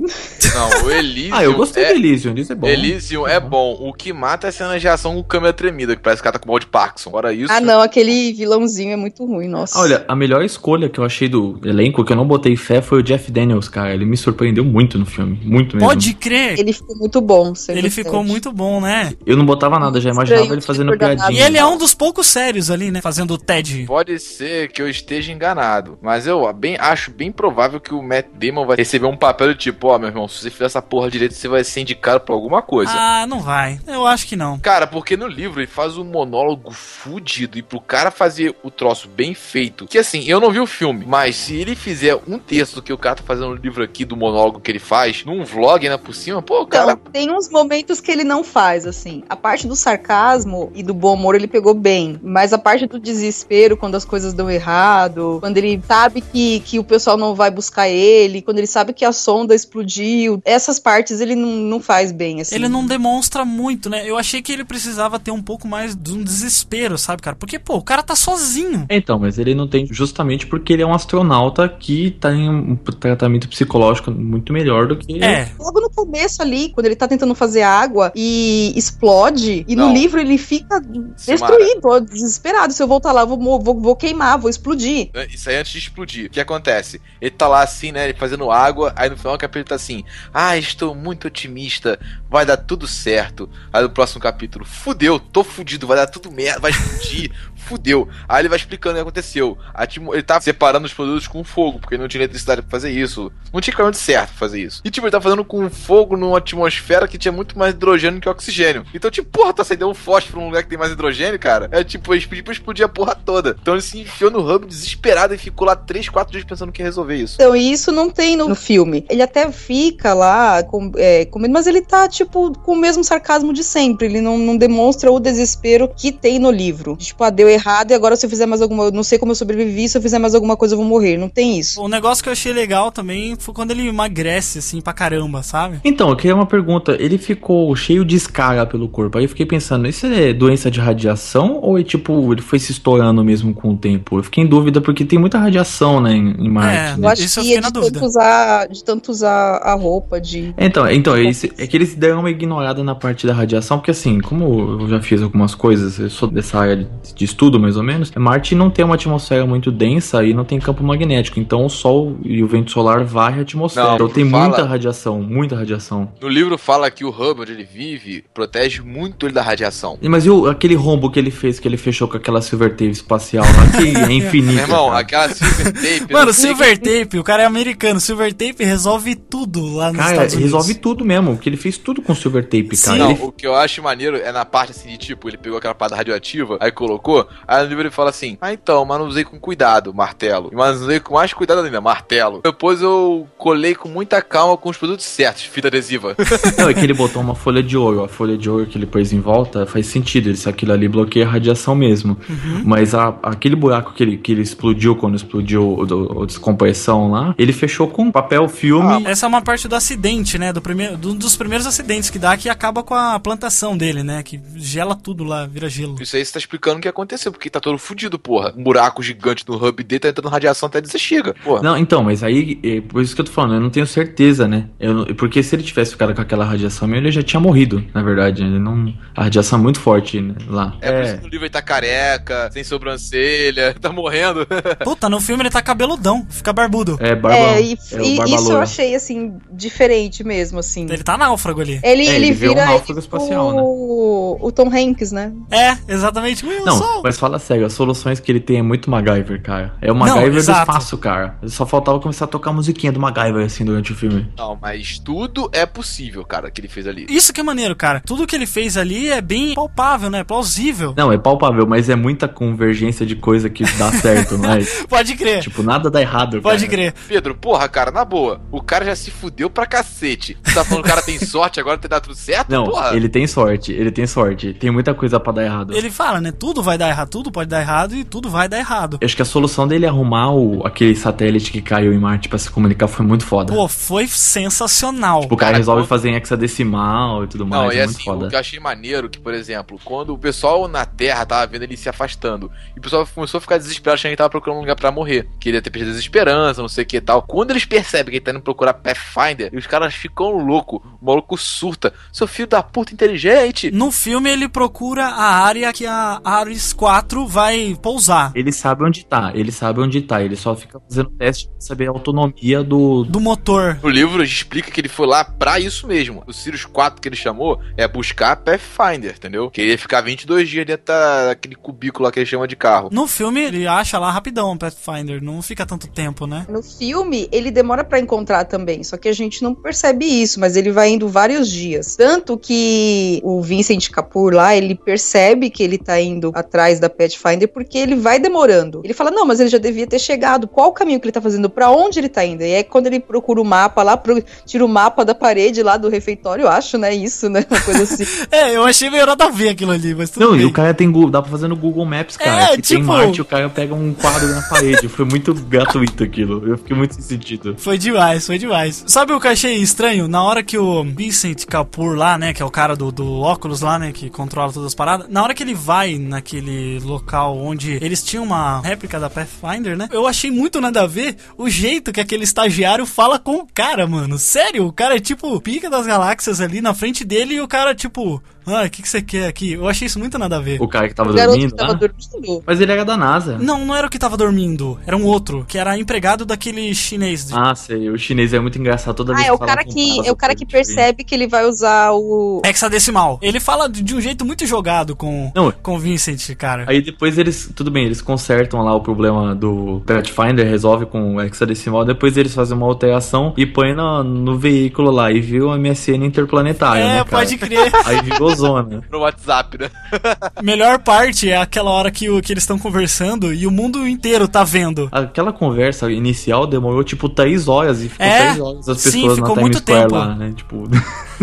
[0.54, 1.34] Não, o Elysium.
[1.34, 1.92] Ah, eu gostei é...
[1.92, 2.66] do Elysium, Elysium é bom.
[2.66, 3.76] Elysium é bom.
[3.80, 6.30] O que mata é a cena de ação com câmera tremida, que parece que o
[6.30, 7.10] cara tá com mal de Parkinson.
[7.10, 7.52] Fora isso.
[7.52, 9.78] Ah, não, aquele vilãozinho é muito ruim, nossa.
[9.78, 12.82] Ah, Olha, a melhor escolha que eu achei do elenco, que eu não botei fé,
[12.82, 13.92] foi o Jeff Daniels, cara.
[13.94, 15.38] Ele me surpreendeu muito no filme.
[15.44, 15.88] Muito mesmo.
[15.88, 16.58] Pode crer.
[16.58, 17.52] Ele ficou muito bom.
[17.68, 19.14] Ele ficou muito bom, né?
[19.24, 21.31] Eu não botava nada, já imaginava Estranho, ele fazendo piadinha.
[21.32, 23.00] E ele é um dos poucos sérios ali, né?
[23.00, 23.84] Fazendo o Ted.
[23.86, 28.26] Pode ser que eu esteja enganado, mas eu bem, acho bem provável que o Matt
[28.34, 31.10] Damon vai receber um papel de tipo, ó, meu irmão, se você fizer essa porra
[31.10, 32.92] direito, você vai ser indicado pra alguma coisa.
[32.94, 33.80] Ah, não vai.
[33.86, 34.58] Eu acho que não.
[34.58, 39.08] Cara, porque no livro ele faz um monólogo fudido e pro cara fazer o troço
[39.08, 42.76] bem feito, que assim, eu não vi o filme, mas se ele fizer um terço
[42.76, 45.44] do que o cara tá fazendo no livro aqui, do monólogo que ele faz, num
[45.44, 46.92] vlog ainda por cima, pô, o cara...
[46.92, 49.22] Então, tem uns momentos que ele não faz, assim.
[49.28, 52.18] A parte do sarcasmo e do bom humor ele pegou bem.
[52.20, 56.78] Mas a parte do desespero, quando as coisas dão errado, quando ele sabe que, que
[56.78, 61.20] o pessoal não vai buscar ele, quando ele sabe que a sonda explodiu, essas partes
[61.20, 62.56] ele não, não faz bem, assim.
[62.56, 64.02] Ele não demonstra muito, né?
[64.04, 67.36] Eu achei que ele precisava ter um pouco mais de um desespero, sabe, cara?
[67.36, 68.86] Porque, pô, o cara tá sozinho.
[68.90, 73.48] Então, mas ele não tem justamente porque ele é um astronauta que tem um tratamento
[73.48, 75.22] psicológico muito melhor do que.
[75.22, 75.48] É.
[75.58, 79.88] Logo no começo ali, quando ele tá tentando fazer água e explode, e Não.
[79.88, 80.80] no livro ele fica
[81.16, 82.72] destruído, ó, desesperado.
[82.72, 85.10] Se eu voltar lá, eu vou, vou, vou queimar, vou explodir.
[85.28, 86.26] Isso aí antes de explodir.
[86.26, 87.00] O que acontece?
[87.20, 88.04] Ele tá lá assim, né?
[88.04, 88.92] Ele fazendo água.
[88.96, 91.98] Aí no final do capítulo tá assim: Ah, estou muito otimista.
[92.28, 93.48] Vai dar tudo certo.
[93.72, 95.86] Aí no próximo capítulo: Fudeu, tô fudido.
[95.86, 96.60] Vai dar tudo merda.
[96.60, 97.32] Vai explodir.
[97.66, 98.08] Fudeu.
[98.28, 99.56] Aí ele vai explicando o que aconteceu.
[99.74, 101.78] A atmo- ele tá separando os produtos com fogo.
[101.80, 103.30] Porque não tinha eletricidade pra fazer isso.
[103.52, 104.80] Não tinha equipamento certo pra fazer isso.
[104.84, 108.28] E tipo, ele tá fazendo com fogo numa atmosfera que tinha muito mais hidrogênio que
[108.28, 108.84] oxigênio.
[108.94, 111.68] Então, tipo, porra, tá acendendo um fósforo num lugar que tem mais hidrogênio, cara.
[111.72, 113.56] É tipo, pediram pra explodir a porra toda.
[113.60, 116.80] Então ele se enfiou no hub desesperado e ficou lá 3, 4 dias pensando que
[116.82, 117.36] ia resolver isso.
[117.36, 119.04] Então, isso não tem no, no filme.
[119.08, 123.02] Ele até fica lá com, é, com medo, mas ele tá, tipo, com o mesmo
[123.04, 124.06] sarcasmo de sempre.
[124.06, 126.96] Ele não, não demonstra o desespero que tem no livro.
[126.96, 128.84] Tipo, ah, deu errado e agora se eu fizer mais alguma.
[128.84, 131.16] Eu não sei como eu sobrevivi, se eu fizer mais alguma coisa eu vou morrer.
[131.16, 131.80] Não tem isso.
[131.80, 135.80] O negócio que eu achei legal também foi quando ele emagrece, assim, pra caramba, sabe?
[135.84, 136.96] Então, eu queria uma pergunta.
[136.98, 139.18] Ele ficou cheio de escara pelo corpo.
[139.18, 142.72] Aí eu fiquei pensando, isso é doença de radiação ou é tipo, ele foi se
[142.72, 144.18] estourando mesmo com o tempo?
[144.18, 146.76] Eu fiquei em dúvida porque tem muita radiação, né, em, em Marte.
[146.76, 147.08] É, Eu né?
[147.08, 147.92] acho Isso eu que fiquei é na de dúvida.
[148.00, 150.54] tanto, usar, de tanto usar a roupa de.
[150.58, 153.90] Então, então é, isso- é que eles deram uma ignorada na parte da radiação, porque
[153.90, 157.76] assim, como eu já fiz algumas coisas, eu sou dessa área de, de estudo mais
[157.76, 161.64] ou menos, Marte não tem uma atmosfera muito densa e não tem campo magnético, então
[161.66, 163.88] o Sol e o vento solar varre a atmosfera.
[163.88, 166.12] Não, então tem fala- muita radiação, muita radiação.
[166.20, 169.98] No livro fala que o hub onde ele vive protege muito ele da radiação.
[170.02, 172.90] Mas e o, aquele rombo que ele fez, que ele fechou com aquela silver tape
[172.90, 174.52] espacial lá, que é infinita.
[174.52, 174.98] Meu irmão, cara.
[175.00, 176.12] aquela silver tape.
[176.12, 177.98] Mano, Silver Tape, o cara é americano.
[178.00, 180.52] Silver Tape resolve tudo lá nos Cara, Estados Unidos.
[180.52, 182.84] resolve tudo mesmo, porque ele fez tudo com silver tape, Sim.
[182.86, 182.98] cara.
[182.98, 185.58] Não, Ele- o que eu acho maneiro é na parte assim de tipo, ele pegou
[185.58, 189.06] aquela parada radioativa, aí colocou, aí no livro ele fala assim: Ah, então, mas não
[189.06, 190.50] usei com cuidado, martelo.
[190.52, 192.40] Mas usei com mais cuidado ainda, martelo.
[192.42, 196.14] Depois eu colei com muita calma com os produtos certos, fita adesiva.
[196.58, 198.02] Não, é que ele botou uma folha de ouro.
[198.04, 200.34] A folha de ouro que ele pôs em volta faz sentido.
[200.36, 202.16] Se aquilo ali bloqueia a radiação mesmo.
[202.28, 202.62] Uhum.
[202.64, 207.52] Mas a- aquele buraco que ele, que ele explodiu quando explodiu o descompressão lá, ele
[207.52, 209.04] fechou com papel filme.
[209.06, 210.52] Essa é uma parte do acidente, né?
[210.52, 214.22] Do primeiro, do- dos primeiros acidentes que dá que acaba com a plantação dele, né?
[214.22, 215.96] Que gela tudo lá, vira gelo.
[216.00, 218.52] Isso aí você tá explicando o que aconteceu, porque tá todo fudido, porra.
[218.56, 221.62] Um buraco gigante no hub dele tá entrando radiação até dizer chega, porra.
[221.62, 224.48] Não, então, mas aí, é por isso que eu tô falando, eu não tenho certeza,
[224.48, 224.68] né?
[224.80, 228.42] Eu porque se ele tivesse ficado com aquela radiação, ele já tinha morrido, na verdade.
[228.42, 230.76] Ele não, a radiação é muito forte né, lá.
[230.80, 234.46] É, por isso que no livro ele tá careca, sem sobrancelha, tá morrendo.
[234.84, 236.96] Puta, no filme ele tá cabeludão, fica barbudo.
[237.00, 238.62] É, barba, é, e, é e isso eu loura.
[238.62, 240.86] achei, assim, diferente mesmo, assim.
[240.90, 241.80] Ele tá náufrago ali.
[241.82, 243.62] Ele, É, ele, ele vê um vira náufrago ele, espacial, né?
[243.62, 245.32] o, o Tom Hanks, né?
[245.50, 246.44] É, exatamente.
[246.44, 249.74] Não, mas fala sério, as soluções que ele tem é muito MacGyver, cara.
[249.82, 250.60] É o MacGyver do exato.
[250.62, 251.36] espaço, cara.
[251.46, 254.32] Só faltava começar a tocar a musiquinha do MacGyver, assim, durante o filme.
[254.36, 257.06] Não, mas tudo é possível, cara, que ele fez ali.
[257.10, 258.00] Isso que é maneiro, cara.
[258.00, 260.24] Tudo que ele fez ali é bem palpável, né?
[260.24, 260.94] Plausível.
[260.96, 264.60] Não, é palpável, mas é muita convergência de coisa que dá certo, não é?
[264.88, 265.42] Pode crer.
[265.42, 266.70] tipo, nada dá errado, Pode cara.
[266.72, 266.94] crer.
[267.08, 270.38] Pedro, porra, cara, na boa, o cara já se fudeu pra cacete.
[270.42, 272.48] Tu tá falando que o cara tem sorte agora ter dado tudo certo?
[272.48, 272.96] Não, porra.
[272.96, 274.54] ele tem sorte, ele tem sorte.
[274.54, 275.76] Tem muita coisa pra dar errado.
[275.76, 276.32] Ele fala, né?
[276.32, 277.01] Tudo vai dar errado.
[277.02, 278.98] Terra, tudo pode dar errado e tudo vai dar errado.
[279.00, 282.38] Eu acho que a solução dele arrumar o, aquele satélite que caiu em Marte pra
[282.38, 283.52] se comunicar foi muito foda.
[283.52, 285.22] Pô, foi sensacional.
[285.22, 287.62] Tipo, o cara Cara, resolve quando- fazer em hexadecimal e tudo mais.
[287.62, 288.26] Não, é e muito assim, foda.
[288.26, 291.62] o que eu achei maneiro que, por exemplo, quando o pessoal na Terra tava vendo
[291.64, 294.58] ele se afastando, e o pessoal começou a ficar desesperado, achando que ele tava procurando
[294.58, 295.28] um lugar pra morrer.
[295.40, 297.22] Que ele ia ter perdido as esperanças, não sei o que e tal.
[297.22, 300.80] Quando eles percebem que ele tá indo procurar Pathfinder, e os caras ficam loucos.
[301.00, 301.92] O maluco surta.
[302.12, 303.70] Seu filho da puta inteligente!
[303.70, 306.91] No filme ele procura a área que a Ares 4
[307.26, 308.32] vai pousar.
[308.34, 311.86] Ele sabe onde tá, ele sabe onde tá, ele só fica fazendo teste pra saber
[311.88, 313.04] a autonomia do.
[313.04, 313.78] Do motor.
[313.82, 316.22] No livro explica que ele foi lá pra isso mesmo.
[316.26, 319.50] O Sirius 4 que ele chamou é buscar Pathfinder, entendeu?
[319.50, 322.56] Que ele ia ficar 22 dias dentro da- daquele cubículo lá que ele chama de
[322.56, 322.88] carro.
[322.92, 326.46] No filme ele acha lá rapidão o Pathfinder, não fica tanto tempo, né?
[326.48, 330.56] No filme, ele demora pra encontrar também, só que a gente não percebe isso, mas
[330.56, 331.96] ele vai indo vários dias.
[331.96, 337.48] Tanto que o Vincent Kapoor lá, ele percebe que ele tá indo atrás da Pathfinder
[337.48, 338.80] porque ele vai demorando.
[338.84, 340.46] Ele fala: "Não, mas ele já devia ter chegado.
[340.46, 341.48] Qual o caminho que ele tá fazendo?
[341.48, 344.64] Pra onde ele tá indo?" E aí quando ele procura o mapa lá, pro- tira
[344.64, 347.44] o mapa da parede lá do refeitório, eu acho, né, isso, né?
[347.50, 348.04] Uma coisa assim.
[348.30, 350.46] É, eu achei meio nada a ver aquilo ali, mas tudo Não, e bem.
[350.46, 352.42] o cara tem Google, dá pra fazer no Google Maps, cara.
[352.44, 354.88] É, que tem tipo- Marte, o cara pega um quadro na parede.
[354.88, 356.46] Foi muito gratuito aquilo.
[356.48, 357.54] Eu fiquei muito sem sentido.
[357.58, 358.82] Foi demais, foi demais.
[358.86, 360.08] Sabe o que eu achei estranho?
[360.08, 363.60] Na hora que o Vincent Kapoor lá, né, que é o cara do, do óculos
[363.60, 367.78] lá, né, que controla todas as paradas, na hora que ele vai naquele local onde
[367.82, 371.92] eles tinham uma réplica da Pathfinder, né, eu achei muito nada a ver o jeito
[371.92, 374.18] que aquele estagiário fala com o cara, mano.
[374.18, 377.74] Sério, o cara é tipo pica das galáxias ali na frente dele e o cara
[377.74, 379.52] tipo, ah, o que, que você quer aqui?
[379.52, 380.60] Eu achei isso muito nada a ver.
[380.60, 381.78] O cara que tava O dormindo que tava lá.
[381.78, 382.42] dormindo.
[382.46, 383.38] Mas ele era da NASA.
[383.38, 387.26] Não, não era o que tava dormindo, era um outro, que era empregado daquele chinês.
[387.26, 387.88] de- Ah, sei.
[387.88, 390.08] O chinês é muito engraçado toda vez Ah, é o fala cara com que frase
[390.08, 393.18] é o cara que percebe que ele vai usar o Hexadecimal.
[393.22, 395.50] Ele fala de um jeito muito jogado com, Não.
[395.62, 396.64] com o Vincent, cara.
[396.68, 401.20] Aí depois eles, tudo bem, eles consertam lá o problema do Pathfinder, resolve com o
[401.22, 405.58] hexadecimal, depois eles fazem uma alteração e põem no, no veículo lá e viu o
[405.58, 407.08] MSN interplanetário, é, né, cara?
[407.10, 407.70] pode crer.
[407.84, 408.82] Aí virou zona.
[408.90, 409.70] No WhatsApp, né?
[410.42, 414.28] Melhor parte é aquela hora que, o, que eles estão conversando e o mundo inteiro
[414.28, 414.88] tá vendo.
[414.92, 419.14] Aquela conversa inicial demorou tipo 3 horas e ficou É, 3 horas as sim, pessoas
[419.16, 419.94] ficou na Times muito Square tempo.
[419.94, 420.32] lá, né?
[420.36, 420.64] Tipo,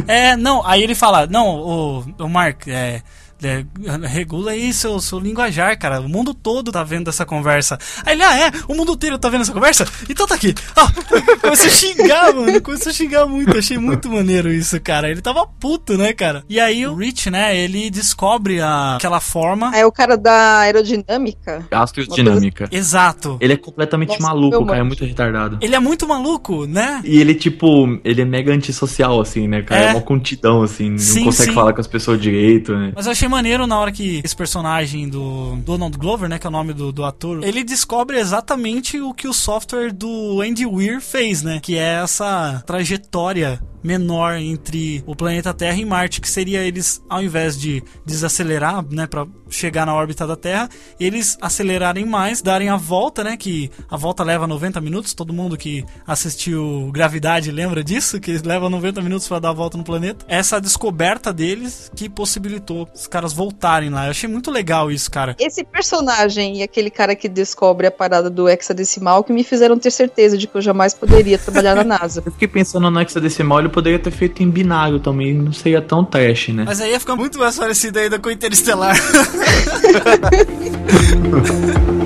[0.08, 3.02] É, não, aí ele fala, não, o, o Mark, é,
[3.44, 3.66] é,
[4.08, 6.02] regula aí seu, seu linguajar, cara.
[6.02, 7.78] O mundo todo tá vendo essa conversa.
[8.06, 8.52] Aí ele, ah, é?
[8.68, 9.86] O mundo inteiro tá vendo essa conversa?
[10.10, 10.54] Então tá aqui.
[10.76, 10.92] Ah,
[11.42, 12.62] começou a xingar, mano.
[12.62, 13.58] Começou a xingar muito.
[13.58, 15.10] Achei muito maneiro isso, cara.
[15.10, 16.44] Ele tava puto, né, cara?
[16.50, 19.72] E aí o Rich, né, ele descobre a, aquela forma.
[19.74, 21.66] Ah, é o cara da aerodinâmica.
[21.72, 22.68] astrodinâmica.
[22.72, 23.38] Exato.
[23.40, 25.58] Ele é completamente Nossa, maluco, cara é muito retardado.
[25.62, 27.02] Ele é muito maluco, né?
[27.04, 29.82] E ele, tipo, ele é mega antissocial, assim, né, cara?
[29.82, 29.86] É.
[29.90, 31.56] É, uma contidão, assim, Sim, não consegue sim.
[31.56, 32.92] falar com as pessoas direito, né?
[32.96, 36.50] Mas eu achei maneiro na hora que esse personagem do Donald Glover, né, que é
[36.50, 41.02] o nome do, do ator, ele descobre exatamente o que o software do Andy Weir
[41.02, 41.60] fez, né?
[41.62, 47.22] Que é essa trajetória menor entre o planeta Terra e Marte, que seria eles, ao
[47.22, 50.70] invés de desacelerar, né, para chegar na órbita da Terra,
[51.00, 55.58] eles acelerarem mais, darem a volta, né, que a volta leva 90 minutos, todo mundo
[55.58, 60.26] que assistiu Gravidade lembra disso, que leva 90 minutos para dar a volta no planeta.
[60.28, 64.06] Essa descoberta deles que possibilitou os caras voltarem lá.
[64.06, 65.36] Eu achei muito legal isso, cara.
[65.40, 69.92] Esse personagem e aquele cara que descobre a parada do hexadecimal que me fizeram ter
[69.92, 72.22] certeza de que eu jamais poderia trabalhar na NASA.
[72.26, 76.04] Eu fiquei pensando no hexadecimal, ele poderia ter feito em binário também, não seria tão
[76.04, 76.64] trash, né?
[76.66, 78.96] Mas aí ia ficar muito mais parecido ainda com o Interestelar.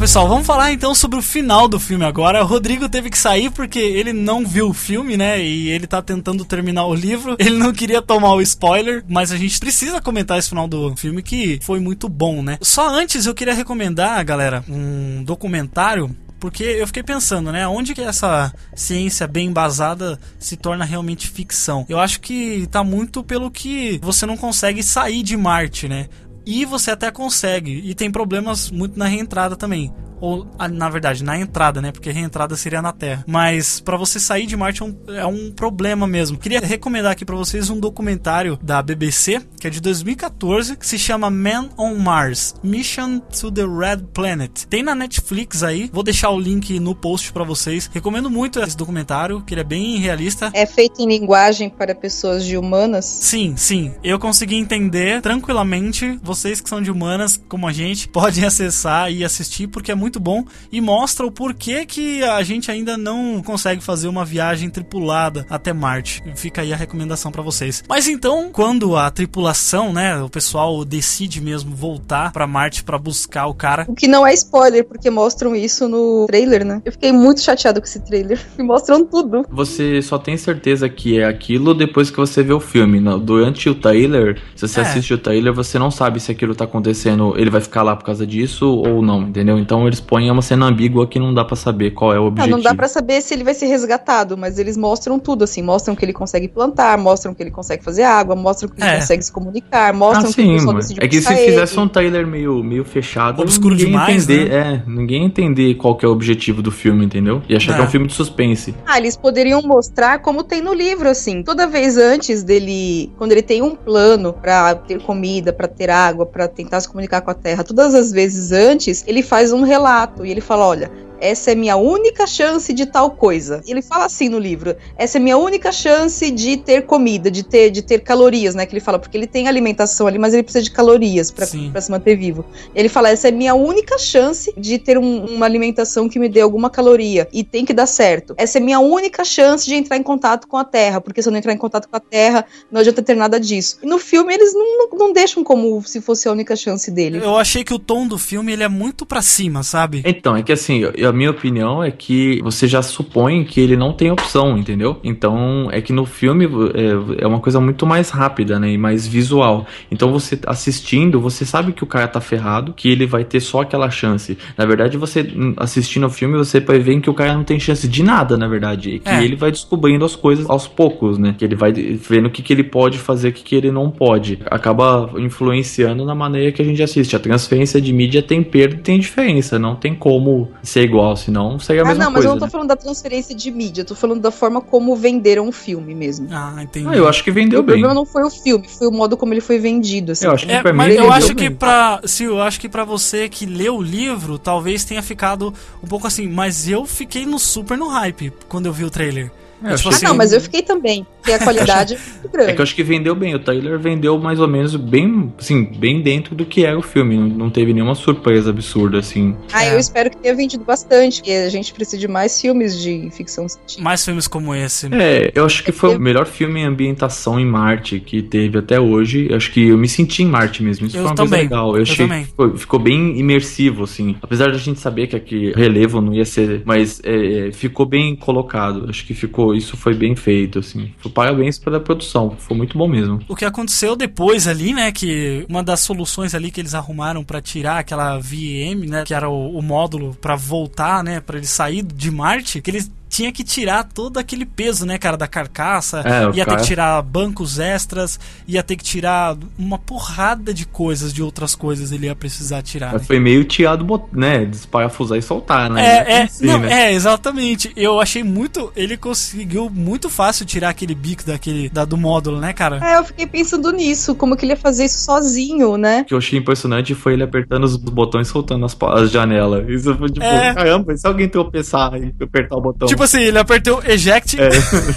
[0.00, 2.42] pessoal, vamos falar então sobre o final do filme agora.
[2.42, 5.44] O Rodrigo teve que sair porque ele não viu o filme, né?
[5.44, 7.36] E ele tá tentando terminar o livro.
[7.38, 11.22] Ele não queria tomar o spoiler, mas a gente precisa comentar esse final do filme
[11.22, 12.56] que foi muito bom, né?
[12.62, 17.68] Só antes eu queria recomendar, galera, um documentário porque eu fiquei pensando, né?
[17.68, 21.84] Onde que essa ciência bem embasada se torna realmente ficção?
[21.86, 26.08] Eu acho que tá muito pelo que você não consegue sair de Marte, né?
[26.46, 27.80] E você até consegue.
[27.84, 29.92] E tem problemas muito na reentrada também.
[30.20, 31.92] Ou, na verdade, na entrada, né?
[31.92, 33.24] Porque a reentrada seria na Terra.
[33.26, 36.38] Mas para você sair de Marte é um, é um problema mesmo.
[36.38, 40.98] Queria recomendar aqui para vocês um documentário da BBC, que é de 2014, que se
[40.98, 44.64] chama Man on Mars Mission to the Red Planet.
[44.68, 45.90] Tem na Netflix aí.
[45.92, 47.90] Vou deixar o link no post para vocês.
[47.92, 50.50] Recomendo muito esse documentário, que ele é bem realista.
[50.54, 53.04] É feito em linguagem para pessoas de humanas?
[53.04, 53.92] Sim, sim.
[54.02, 56.18] Eu consegui entender tranquilamente.
[56.22, 60.09] Vocês que são de humanas, como a gente, podem acessar e assistir, porque é muito
[60.18, 65.46] bom e mostra o porquê que a gente ainda não consegue fazer uma viagem tripulada
[65.48, 66.22] até Marte.
[66.34, 67.82] Fica aí a recomendação para vocês.
[67.88, 73.46] Mas então, quando a tripulação, né, o pessoal decide mesmo voltar para Marte para buscar
[73.46, 73.84] o cara.
[73.88, 76.80] O que não é spoiler, porque mostram isso no trailer, né?
[76.84, 78.40] Eu fiquei muito chateado com esse trailer.
[78.58, 79.44] Me mostram tudo.
[79.50, 83.00] Você só tem certeza que é aquilo depois que você vê o filme.
[83.20, 84.82] Durante o trailer, se você É.
[84.82, 88.04] assiste o trailer, você não sabe se aquilo tá acontecendo, ele vai ficar lá por
[88.04, 89.58] causa disso ou não, entendeu?
[89.58, 92.26] Então eles põem uma cena ambígua que não dá pra saber qual é o Ah,
[92.26, 92.56] objetivo.
[92.56, 95.62] não dá pra saber se ele vai ser resgatado, mas eles mostram tudo, assim.
[95.62, 98.86] Mostram que ele consegue plantar, mostram que ele consegue fazer água, mostram que É.
[98.92, 101.20] ele consegue se comunicar, mostram Ah, que o sim, pessoal mas decidiu é que se
[101.28, 101.82] buscar fizesse ele.
[101.82, 104.82] um trailer meio, meio fechado, Obscuro ninguém demais, entender, né?
[104.86, 107.42] é, ninguém entender qual que é o objetivo do filme, entendeu?
[107.48, 107.86] E achar que é É.
[107.86, 108.74] um filme de suspense.
[108.86, 111.42] Ah, eles poderiam mostrar como tem no livro, assim.
[111.42, 116.24] Toda vez antes dele, quando ele tem um plano pra ter comida, pra ter água,
[116.26, 119.89] pra tentar se comunicar com a Terra, todas as vezes antes, ele faz um relato
[120.24, 123.62] e ele fala, olha, essa é minha única chance de tal coisa.
[123.66, 127.70] Ele fala assim no livro: essa é minha única chance de ter comida, de ter,
[127.70, 128.66] de ter calorias, né?
[128.66, 131.90] Que ele fala, porque ele tem alimentação ali, mas ele precisa de calorias pra se
[131.90, 132.44] manter vivo.
[132.74, 136.40] Ele fala: essa é minha única chance de ter um- uma alimentação que me dê
[136.40, 138.34] alguma caloria e tem que dar certo.
[138.36, 141.32] Essa é minha única chance de entrar em contato com a Terra, porque se eu
[141.32, 143.78] não entrar em contato com a Terra, não adianta ter nada disso.
[143.82, 147.18] E no filme eles não, não, não deixam como se fosse a única chance dele.
[147.22, 150.02] Eu achei que o tom do filme ele é muito pra cima, sabe?
[150.06, 153.76] Então, é que assim, eu- a minha opinião é que você já supõe que ele
[153.76, 154.98] não tem opção, entendeu?
[155.04, 158.70] Então, é que no filme é, é uma coisa muito mais rápida, né?
[158.72, 159.66] E mais visual.
[159.90, 163.62] Então, você assistindo, você sabe que o cara tá ferrado, que ele vai ter só
[163.62, 164.36] aquela chance.
[164.56, 167.58] Na verdade, você hum, assistindo o filme, você vai ver que o cara não tem
[167.58, 168.90] chance de nada, na verdade.
[168.90, 169.24] E que É.
[169.24, 171.34] ele vai descobrindo as coisas aos poucos, né?
[171.36, 173.90] Que ele vai vendo o que, que ele pode fazer, o que, que ele não
[173.90, 174.38] pode.
[174.46, 177.16] Acaba influenciando na maneira que a gente assiste.
[177.16, 179.58] A transferência de mídia tem perda e tem diferença.
[179.58, 182.28] Não tem como ser igual, senão seria a Ah, mesma não, mas coisa.
[182.28, 182.50] eu não tô né?
[182.50, 186.28] falando da transferência de mídia, eu tô falando da forma como venderam o filme mesmo.
[186.30, 186.88] Ah, entendi.
[186.88, 187.74] Ah, eu acho que vendeu o bem.
[187.76, 190.12] problema não foi o filme, foi o modo como ele foi vendido.
[190.12, 190.24] Assim.
[190.26, 192.00] Eu acho que É, pra mim mas eu acho que pra.
[192.04, 196.06] Se eu acho que para você que leu o livro, talvez tenha ficado um pouco
[196.06, 199.30] assim, mas eu fiquei no super no hype quando eu vi o trailer.
[199.62, 202.28] É, eu tipo Ah, achei- não, mas eu fiquei também, porque a qualidade é muito
[202.32, 202.50] grande.
[202.50, 203.34] É que eu acho que vendeu bem.
[203.34, 207.16] O trailer vendeu mais ou menos bem, assim, bem dentro do que era o filme.
[207.16, 209.34] Não, não teve nenhuma surpresa absurda, assim.
[209.52, 209.74] Ah, É.
[209.74, 213.48] eu espero que tenha vendido bastante, porque a gente precisa de mais filmes de ficção
[213.48, 213.82] científica.
[213.82, 214.88] Mais filmes como esse.
[214.92, 218.80] É, eu acho que foi o melhor filme em ambientação em Marte que teve até
[218.80, 219.26] hoje.
[219.30, 220.86] Eu acho que eu me senti em Marte mesmo.
[220.86, 221.30] Isso Eu foi uma também.
[221.30, 221.70] coisa legal.
[221.72, 222.22] Eu, Eu achei também.
[222.24, 224.16] que ficou, ficou bem imersivo, assim.
[224.22, 228.86] Apesar da gente saber que aqui relevo não ia ser, mas é, ficou bem colocado.
[228.88, 230.90] Acho que ficou, isso foi bem feito, assim.
[231.20, 233.20] Parabéns pela produção, foi muito bom mesmo.
[233.28, 237.42] O que aconteceu depois ali, né, que uma das soluções ali que eles arrumaram pra
[237.42, 241.82] tirar aquela VM, né, que era o, o módulo pra voltar, né, pra ele sair
[241.82, 246.24] de Marte, que eles tinha que tirar todo aquele peso, né, cara, da carcaça, É,
[246.26, 251.12] ia ter cara- que tirar bancos extras, ia ter que tirar uma porrada de coisas,
[251.12, 252.92] de outras coisas ele ia precisar tirar.
[252.94, 252.98] Né?
[253.00, 254.44] foi meio tirado, bot- né?
[254.44, 255.84] Desparafusar e soltar, né?
[255.84, 256.84] É, é, Assim, não, né?
[256.90, 257.72] é, exatamente.
[257.76, 258.72] Eu achei muito.
[258.76, 262.78] Ele conseguiu muito fácil tirar aquele bico daquele, da, do módulo, né, cara?
[262.80, 266.02] É, eu fiquei pensando nisso, como que ele ia fazer isso sozinho, né?
[266.02, 269.68] O que eu achei impressionante foi ele apertando os botões e soltando as, as janelas.
[269.68, 270.54] Isso foi tipo, É.
[270.54, 272.86] caramba, e se alguém tropeçar e apertar o botão?
[272.86, 274.48] Tipo assim, ele apertou eject, É.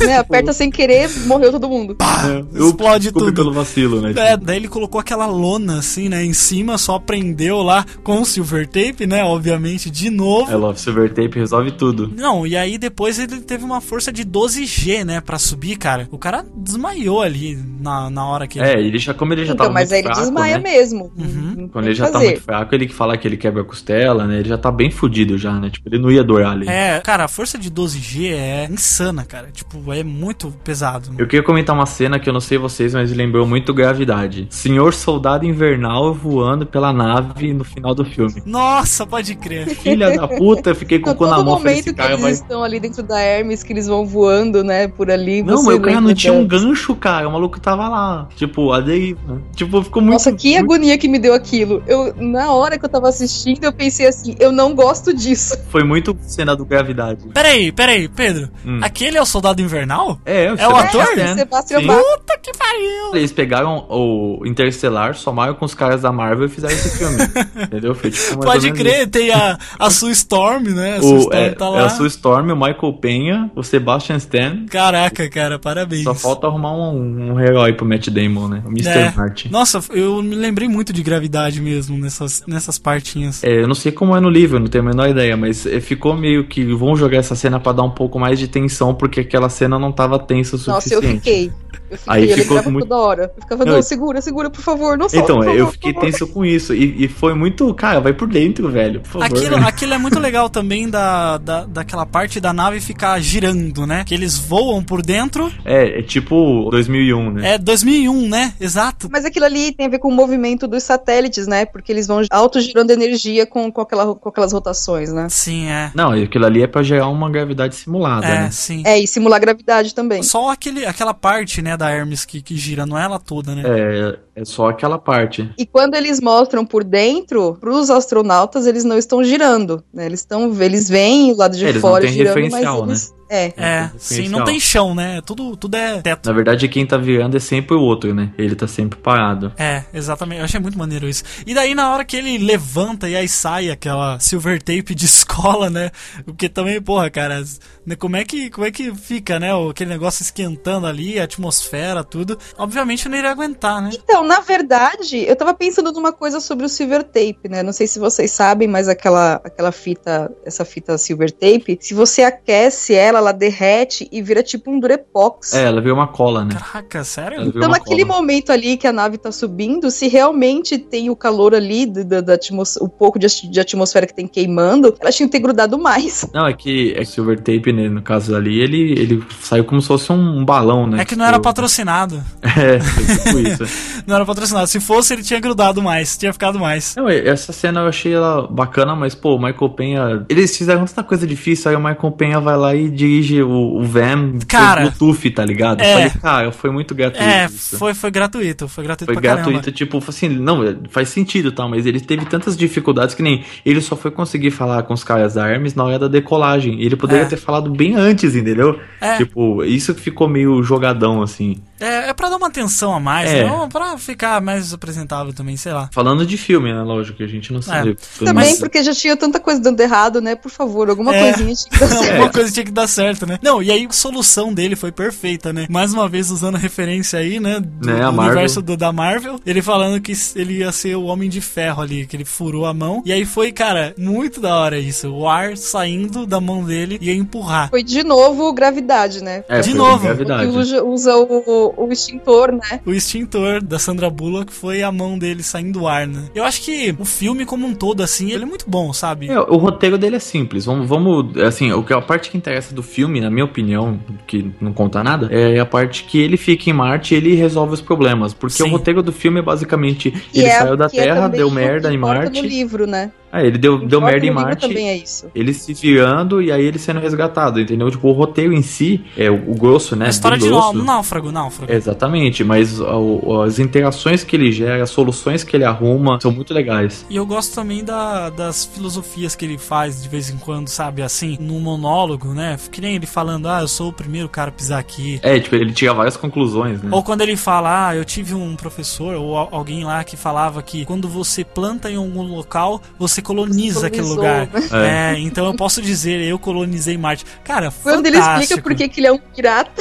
[0.05, 0.17] né?
[0.23, 1.95] Aperta sem querer, morreu todo mundo.
[2.01, 3.33] É, eu- explode tudo.
[3.33, 4.13] pelo vacilo, né?
[4.15, 8.67] É, daí ele colocou aquela lona assim, né, em cima, só prendeu lá com silver
[8.67, 10.51] tape, né, obviamente, de novo.
[10.51, 12.11] É, Love Silver Tape resolve tudo.
[12.15, 16.07] Não, e aí depois ele teve uma força de 12G, né, pra subir, cara.
[16.11, 19.65] O cara desmaiou ali na, na hora que É, ele já, como ele já Então,
[19.65, 20.63] tava mas muito aí ele fraco, desmaia né?
[20.63, 21.11] mesmo.
[21.17, 21.69] Uhum.
[21.71, 22.25] Quando ele já tá fazer.
[22.25, 24.39] muito fraco, ele que fala que ele quebra a costela, né?
[24.39, 25.69] Ele já tá bem fudido já, né?
[25.69, 26.67] Tipo, ele não ia doer ali.
[26.67, 29.49] É, cara, a força de 12G é insana, cara.
[29.51, 31.11] Tipo, é muito pesado.
[31.17, 34.47] Eu queria comentar uma cena que eu não sei vocês, mas lembrou muito gravidade.
[34.49, 38.41] Senhor Soldado Invernal voando pela nave no final do filme.
[38.45, 39.67] Nossa, pode crer.
[39.75, 41.45] Filha da puta, eu fiquei com o cu na mão.
[41.57, 42.31] Momento esse que cara eles vai.
[42.31, 45.43] estão ali dentro da Hermes, que eles vão voando, né, por ali.
[45.43, 47.27] Não, você mas o cara não tinha um gancho, cara.
[47.27, 48.27] O maluco tava lá.
[48.35, 49.41] Tipo, a deriva.
[49.55, 50.13] Tipo, ficou muito.
[50.13, 51.83] Nossa, que muito- agonia que me deu aquilo.
[51.87, 55.57] Eu, na hora que eu tava assistindo, eu pensei assim, eu não gosto disso.
[55.69, 57.25] Foi muito cena do gravidade.
[57.33, 57.82] Peraí, peraí,
[58.15, 58.49] Pedro.
[58.65, 58.79] Hum.
[58.81, 60.19] Aquele é o Soldado Invernal?
[60.25, 61.03] É, É o ator?
[61.03, 61.35] Stan.
[61.35, 61.87] Sebastian Sim.
[61.87, 63.15] Puta que pariu!
[63.15, 67.17] Eles pegaram o Interstellar, somaram com os caras da Marvel e fizeram esse filme.
[67.63, 67.93] entendeu?
[67.95, 70.97] Foi tipo Pode crer, tem a, a Sue Storm, né?
[70.97, 71.85] A Sue O, Storm é, tá é lá.
[71.85, 74.65] a Sue Storm, o Michael Penha, o Sebastian Stan.
[74.69, 76.03] Caraca, cara, parabéns.
[76.03, 78.63] Só falta arrumar um, um herói pro Matt Damon, né?
[78.65, 78.89] O Mr.
[78.89, 79.11] É.
[79.15, 79.49] Martin.
[79.49, 83.43] Nossa, eu me lembrei muito de gravidade mesmo nessas, nessas partinhas.
[83.43, 85.79] É, eu não sei como é no livro, não tenho a menor ideia, mas é,
[85.79, 89.21] ficou meio que vão jogar essa cena pra dar um pouco mais de tensão, porque
[89.21, 91.17] aquela cena não tava tensa o Nossa, eu suficiente.
[91.17, 91.51] fiquei.
[91.89, 93.31] Eu fiquei, Aí eu ficou muito- toda hora.
[93.35, 95.93] Eu ficava, Não, não, e- segura, segura, por favor, não solta, Então, por eu fiquei
[95.93, 96.73] tenso com isso.
[96.73, 97.73] E, e foi muito.
[97.73, 99.01] Cara, vai por dentro, velho.
[99.01, 99.25] Por favor.
[99.25, 104.03] Aquilo, aquilo é muito legal também da, da, daquela parte da nave ficar girando, né?
[104.05, 105.51] Que eles voam por dentro.
[105.65, 107.53] É, é tipo 2001, né?
[107.53, 108.53] É 2001, né?
[108.59, 109.07] Exato.
[109.11, 111.65] Mas aquilo ali tem a ver com o movimento dos satélites, né?
[111.65, 115.27] Porque eles vão autogirando energia com, com, aquela, com aquelas rotações, né?
[115.29, 115.91] Sim, é.
[115.95, 118.49] Não, aquilo ali é pra gerar uma gravidade simulada, É, né?
[118.51, 118.83] sim.
[118.85, 120.21] É, e simular gravidade também.
[120.23, 123.63] Só aquele, aquela parte, né, da Hermes que, que gira, não é ela toda, né?
[123.65, 125.49] É, é só aquela parte.
[125.57, 130.05] E quando eles mostram por dentro, pros astronautas, eles não estão girando, né?
[130.05, 132.83] Eles estão, eles veem o lado de É, eles não fora têm girando, mas referencial,
[132.83, 133.13] eles...
[133.33, 135.21] É, É, sim, não tem chão, né?
[135.25, 136.27] Tudo, tudo é teto.
[136.27, 138.31] Na verdade, quem tá virando é sempre o outro, né?
[138.37, 139.51] Ele tá sempre parado.
[139.57, 140.39] É, exatamente.
[140.39, 141.23] Eu achei muito maneiro isso.
[141.45, 145.69] E daí, na hora que ele levanta e aí sai aquela silver tape de escola,
[145.69, 145.89] né?
[146.25, 147.43] Porque também, porra, cara,
[147.85, 149.53] né, como é que, como é que fica, né?
[149.53, 152.37] o- Aquele negócio esquentando ali, a atmosfera, tudo.
[152.57, 153.89] Obviamente eu não iria aguentar, né?
[153.93, 157.63] Então, na verdade, eu tava pensando numa coisa sobre o silver tape, né?
[157.63, 162.21] Não sei se vocês sabem, mas aquela, aquela fita, essa fita silver tape, se você
[162.23, 165.53] aquece ela, ela derrete e vira tipo um durepox.
[165.53, 166.55] É, ela veio uma cola, né?
[166.55, 167.41] Caraca, sério?
[167.43, 168.19] Então, naquele cola.
[168.21, 172.33] momento ali que a nave tá subindo, se realmente tem o calor ali, da, da
[172.33, 176.27] atmos- o pouco de, de atmosfera que tem queimando, ela tinha que ter grudado mais.
[176.33, 179.81] Não, é que é que Silver Tape, né, no caso ali, ele, ele saiu como
[179.81, 181.01] se fosse um balão, né?
[181.01, 182.21] É que não era Tipo, patrocinado.
[182.55, 183.63] É, foi tipo isso.
[184.05, 184.67] Não era patrocinado.
[184.67, 186.93] Se fosse, ele tinha grudado mais, tinha ficado mais.
[186.95, 190.25] Não, essa cena eu achei ela bacana, mas, pô, o Michael Penha.
[190.29, 193.83] Eles fizeram tanta coisa difícil, aí o Michael Penha vai lá e dirige o, o
[193.83, 195.81] van Cara, Bluetooth, tá ligado?
[195.81, 195.93] Eu é.
[195.93, 197.23] falei, cara, foi muito gratuito.
[197.23, 197.77] É, isso.
[197.77, 199.71] foi, foi gratuito, foi gratuito Foi gratuito, caramba.
[199.71, 203.95] tipo, assim, não, faz sentido tal, mas ele teve tantas dificuldades que nem ele só
[203.95, 206.81] foi conseguir falar com os caras da Hermes na hora da decolagem.
[206.81, 207.27] Ele poderia É.
[207.27, 208.79] ter falado bem antes, entendeu?
[208.99, 209.17] É.
[209.17, 211.57] Tipo, isso que ficou meio jogadão, assim.
[211.83, 213.43] É, é pra dar uma atenção a mais, É.
[213.45, 213.51] né?
[213.51, 215.89] Ou pra ficar mais apresentável também, sei lá.
[215.93, 216.81] Falando de filme, né?
[216.81, 217.97] Lógico que a gente não sabe.
[218.19, 220.35] Também Mas- porque já tinha tanta coisa dando errado, né?
[220.35, 221.31] Por favor, alguma É.
[221.33, 222.11] coisinha tinha que dar certo.
[222.11, 223.39] Alguma coisa tinha que dar certo, né?
[223.41, 225.67] Não, e aí a solução dele foi perfeita, né?
[225.69, 227.59] Mais uma vez usando a referência aí, né?
[227.59, 228.31] Do, Né, a do Marvel.
[228.33, 229.39] universo do- da Marvel.
[229.45, 232.73] Ele falando que ele ia ser o Homem de Ferro ali, que ele furou a
[232.73, 233.01] mão.
[233.05, 235.09] E aí foi, cara, muito da hora isso.
[235.13, 237.69] O ar saindo da mão dele e ia empurrar.
[237.69, 239.43] Foi de novo gravidade, né?
[239.49, 240.03] É, De novo.
[240.03, 240.51] Gravidade.
[240.51, 242.79] Que usa, usa o, o extintor, né?
[242.85, 246.25] O extintor da Sandra Bullock foi a mão dele saindo do ar, né?
[246.35, 249.29] Eu acho que o filme como um todo, assim, ele é muito bom, sabe?
[249.29, 250.65] É, o roteiro dele é simples.
[250.65, 254.51] Vamos, vamos, assim, o que a parte que interessa do filme, na minha opinião, que
[254.61, 257.81] não conta nada, é a parte que ele fica em Marte e ele resolve os
[257.81, 258.33] problemas.
[258.33, 258.63] Porque Sim.
[258.63, 261.91] o roteiro do filme é basicamente ele é- saiu da é Terra, também deu merda
[261.93, 262.41] em Marte.
[262.41, 263.11] no livro, né?
[263.33, 264.61] É, ele deu, deu merda em Marte.
[264.67, 265.25] também é isso.
[265.33, 267.89] Ele se virando e aí ele sendo resgatado, entendeu?
[267.89, 270.05] Tipo, o roteiro em si, é o, o grosso, né?
[270.05, 270.77] a história de grosso.
[270.77, 271.71] um náufrago, náufrago.
[271.73, 276.53] Exatamente, mas o- as interações que ele gera, as soluções que ele arruma são muito
[276.53, 277.05] legais.
[277.09, 281.01] E eu gosto também da- das filosofias que ele faz de vez em quando, sabe?
[281.01, 282.57] Assim, num monólogo, né?
[282.71, 285.19] Que nem ele falando, ah, eu sou o primeiro cara a pisar aqui.
[285.23, 286.89] É, tipo, ele tira várias conclusões, né?
[286.93, 290.61] Ou quando ele fala, ah, eu tive um professor ou al- alguém lá que falava
[290.61, 294.47] que quando você planta em algum local, você coloniza aquele lugar.
[294.47, 295.13] né?
[295.13, 295.19] É.
[295.19, 297.25] então eu posso dizer, eu colonizei Marte.
[297.43, 299.71] Cara, Quando ele explica por que ele é um pirata.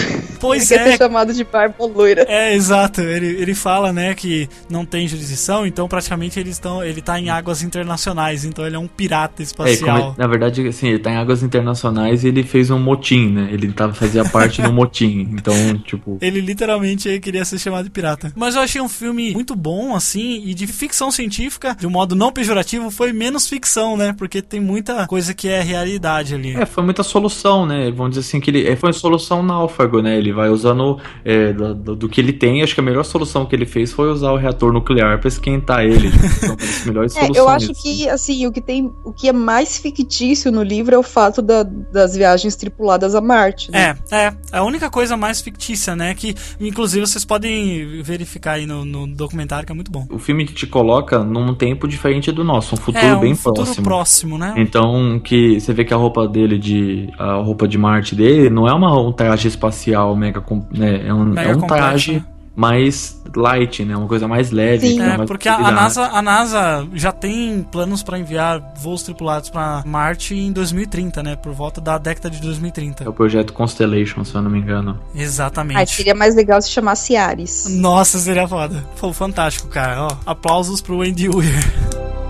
[0.42, 0.90] Pois Ele quer é.
[0.92, 2.26] ser chamado de barba loira.
[2.28, 3.00] É, exato.
[3.00, 7.30] Ele, ele fala, né, que não tem jurisdição, então praticamente eles estão, ele tá em
[7.30, 9.96] águas internacionais, então ele é um pirata É, espacial.
[9.98, 13.28] como ele- na verdade, assim, ele tá em águas internacionais e ele fez um motim,
[13.30, 13.48] né?
[13.52, 15.28] Ele tava, fazia parte do motim.
[15.42, 16.18] Então, tipo.
[16.20, 18.32] Ele literalmente queria ser chamado de pirata.
[18.34, 22.14] Mas eu achei um filme muito bom, assim, e de ficção científica, de um modo
[22.16, 24.12] não pejorativo, foi menos ficção, né?
[24.16, 26.54] Porque tem muita coisa que é realidade ali.
[26.56, 27.90] É, foi muita solução, né?
[27.90, 30.16] Vamos dizer assim que ele é, foi uma solução náufrago, né?
[30.16, 32.62] Ele vai usando é, do, do- do que ele tem.
[32.62, 35.84] Acho que a melhor solução que ele fez foi usar o reator nuclear pra esquentar
[35.84, 36.08] ele.
[36.38, 37.36] Então, das melhores É, soluções.
[37.36, 40.98] eu acho que, assim, o que tem, o que é mais fictício no livro é
[40.98, 43.70] o fato da- das viagens tripuladas a Marte.
[43.70, 43.96] Né?
[44.10, 44.32] É, é.
[44.52, 46.14] A única coisa mais fictícia, né?
[46.14, 50.06] Que, inclusive, vocês podem verificar aí no, no documentário, que é muito bom.
[50.10, 53.64] O filme te coloca num tempo diferente do nosso, um futuro é, um bem futuro
[53.66, 53.84] próximo.
[53.84, 54.54] próximo, né?
[54.56, 57.08] Então, que você vê que a roupa dele de.
[57.18, 60.42] A roupa de Marte dele não é uma, um traje espacial mega.
[60.70, 62.24] Né, é um, Mega é um traje né?
[62.54, 63.96] mais light, né?
[63.96, 64.88] Uma coisa mais leve.
[64.88, 64.98] Sim.
[64.98, 65.70] dá É, porque a.
[65.70, 71.36] NASA, a NASA já tem planos para enviar voos tripulados para Marte em 2030, né?
[71.36, 73.04] Por volta da década de 2030.
[73.04, 74.98] É o projeto Constellation, se eu não me engano.
[75.14, 75.78] Exatamente.
[75.78, 77.66] Ah, seria mais legal se chamasse Ares.
[77.68, 78.84] Nossa, seria foda.
[78.96, 80.04] Foi fantástico, cara.
[80.04, 82.12] Ó, aplausos pro Andy Weir.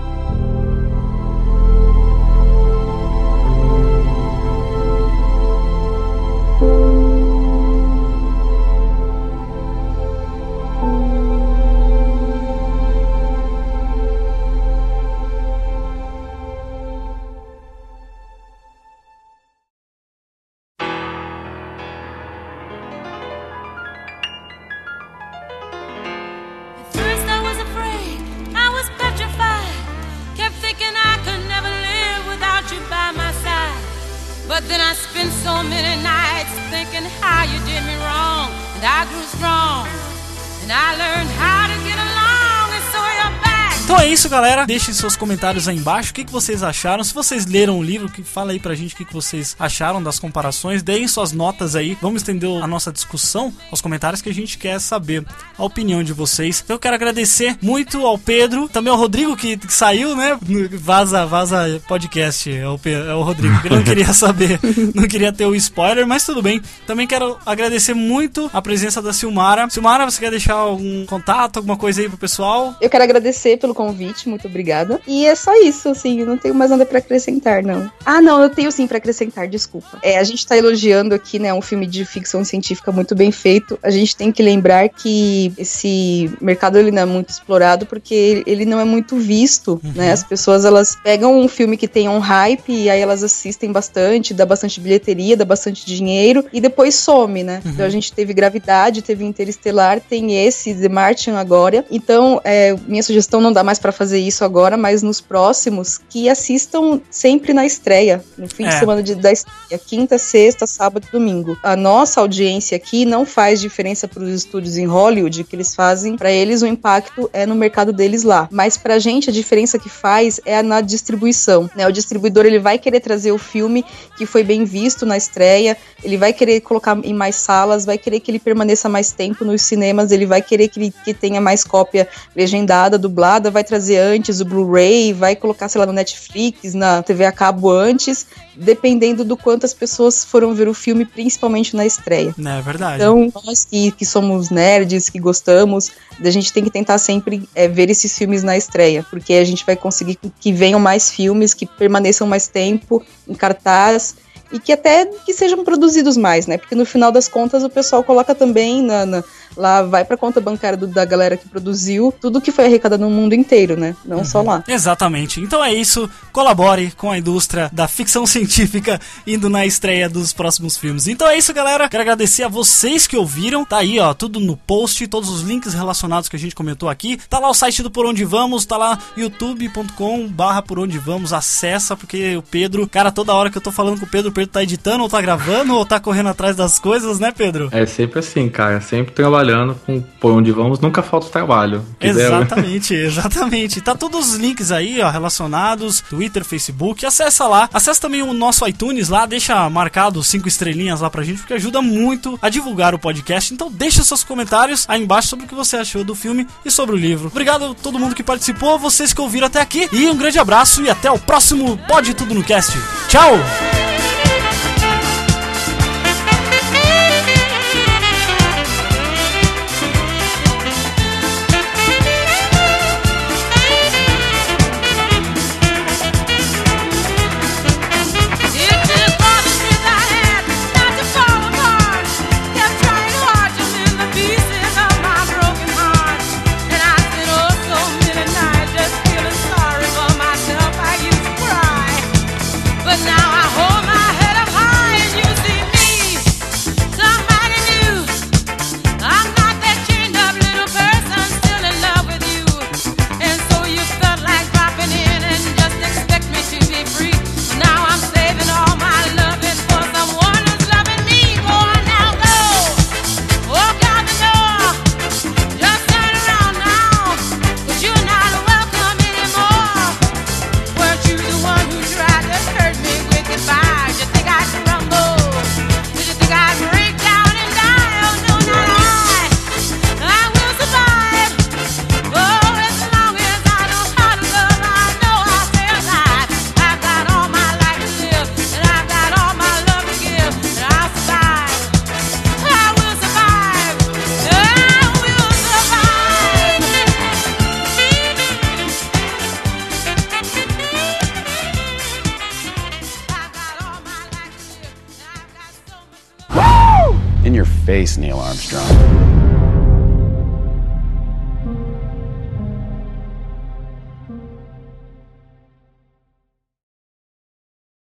[44.33, 44.65] galera.
[44.65, 46.11] Deixem seus comentários aí embaixo.
[46.11, 47.03] O que, que vocês acharam?
[47.03, 50.01] Se vocês leram o livro, que fala aí pra gente o que, que vocês acharam
[50.01, 50.81] das comparações.
[50.81, 51.97] Deem suas notas aí.
[52.01, 55.23] Vamos estender a nossa discussão aos comentários que a gente quer saber
[55.57, 56.61] a opinião de vocês.
[56.63, 60.37] Então eu quero agradecer muito ao Pedro, também ao Rodrigo que, que saiu, né?
[60.71, 62.51] Vaza, vaza podcast.
[62.51, 63.61] É o, Pe- é o Rodrigo.
[63.61, 64.59] que não queria saber,
[64.95, 66.61] não queria ter o spoiler, mas tudo bem.
[66.87, 69.69] Também quero agradecer muito a presença da Silmara.
[69.69, 72.75] Silmara, você quer deixar algum contato, alguma coisa aí pro pessoal?
[72.81, 74.99] Eu quero agradecer pelo convite, muito obrigada.
[75.07, 77.89] E é só isso, assim, eu não tenho mais nada pra acrescentar, não.
[78.05, 79.99] Ah, não, eu tenho sim pra acrescentar, desculpa.
[80.01, 83.77] É, a gente tá elogiando aqui, né, um filme de ficção científica muito bem feito.
[83.83, 88.65] A gente tem que lembrar que esse mercado ele não é muito explorado porque ele-
[88.65, 90.11] não é muito visto, né?
[90.11, 94.33] As pessoas elas pegam um filme que tem um hype e aí elas assistem bastante,
[94.33, 97.61] dá bastante bilheteria, dá bastante dinheiro e depois some, né?
[97.65, 101.83] Então a gente teve Gravidade, teve Interestelar, tem esse The Martian agora.
[101.91, 106.29] Então, é, minha sugestão não dá mais pra fazer isso agora, mas nos próximos que
[106.29, 108.69] assistam sempre na estreia, no fim É.
[108.69, 111.57] de semana de, da estreia, quinta, sexta, sábado e domingo.
[111.63, 116.15] A nossa audiência aqui não faz diferença para os estúdios em Hollywood que eles fazem,
[116.17, 118.47] para eles o impacto é no mercado deles lá.
[118.51, 121.87] Mas pra gente a diferença que faz é na distribuição, né?
[121.87, 123.83] O distribuidor ele vai querer trazer o filme
[124.17, 128.19] que foi bem visto na estreia, ele vai querer colocar em mais salas, vai querer
[128.19, 131.63] que ele permaneça mais tempo nos cinemas, ele vai querer que, ele- que tenha mais
[131.63, 137.01] cópia legendada, dublada, vai trazer antes o Blu-ray, vai colocar, sei lá, no Netflix, na
[137.01, 138.25] TV a cabo antes,
[138.55, 142.35] dependendo do quanto as pessoas foram ver o filme, principalmente na estreia.
[142.37, 142.95] É verdade.
[142.95, 145.91] Então, nós que, que somos nerds, que gostamos,
[146.23, 149.65] a gente tem que tentar sempre é, ver esses filmes na estreia, porque a gente
[149.65, 154.15] vai conseguir que venham mais filmes, que permaneçam mais tempo em cartaz
[154.51, 156.59] e que até que sejam produzidos mais, né?
[156.59, 159.23] Porque no final das contas o pessoal coloca também na, na-
[159.55, 163.09] lá, vai pra conta bancária do- da galera que produziu tudo que foi arrecadado no
[163.09, 163.95] mundo inteiro, né?
[164.05, 164.63] Não só lá.
[164.67, 165.39] Exatamente.
[165.41, 166.09] Então é isso.
[166.31, 171.07] Colabore com a indústria da ficção científica indo na estreia dos próximos filmes.
[171.07, 171.87] Então é isso, galera.
[171.89, 173.63] Quero agradecer a vocês que ouviram.
[173.65, 177.19] Tá aí, ó, tudo no post, todos os links relacionados que a gente comentou aqui.
[177.29, 181.33] Tá lá o site do Por Onde Vamos, tá lá youtube.com barra Por Onde Vamos.
[181.33, 184.33] Acessa, porque o Pedro, cara, toda hora que eu tô falando com o Pedro, o
[184.33, 187.69] Pedro tá editando, ou tá gravando, ou tá correndo atrás das coisas, né, Pedro?
[187.71, 188.81] É sempre assim, cara.
[188.81, 189.42] Sempre trabalhando
[189.85, 191.83] com por onde vamos, nunca falta trabalho.
[191.99, 193.81] Exatamente, exatamente.
[193.81, 197.05] Tá todos os links aí, ó, relacionados, Twitter, Facebook.
[197.05, 197.69] Acessa lá.
[197.73, 201.81] Acessa também o nosso iTunes lá, deixa marcado cinco estrelinhas lá pra gente, porque ajuda
[201.81, 203.53] muito a divulgar o podcast.
[203.53, 206.95] Então deixa seus comentários aí embaixo sobre o que você achou do filme e sobre
[206.95, 207.27] o livro.
[207.27, 209.87] Obrigado a todo mundo que participou, vocês que ouviram até aqui.
[209.91, 212.73] E um grande abraço e até o próximo Pode Tudo no Cast.
[213.07, 214.02] Tchau!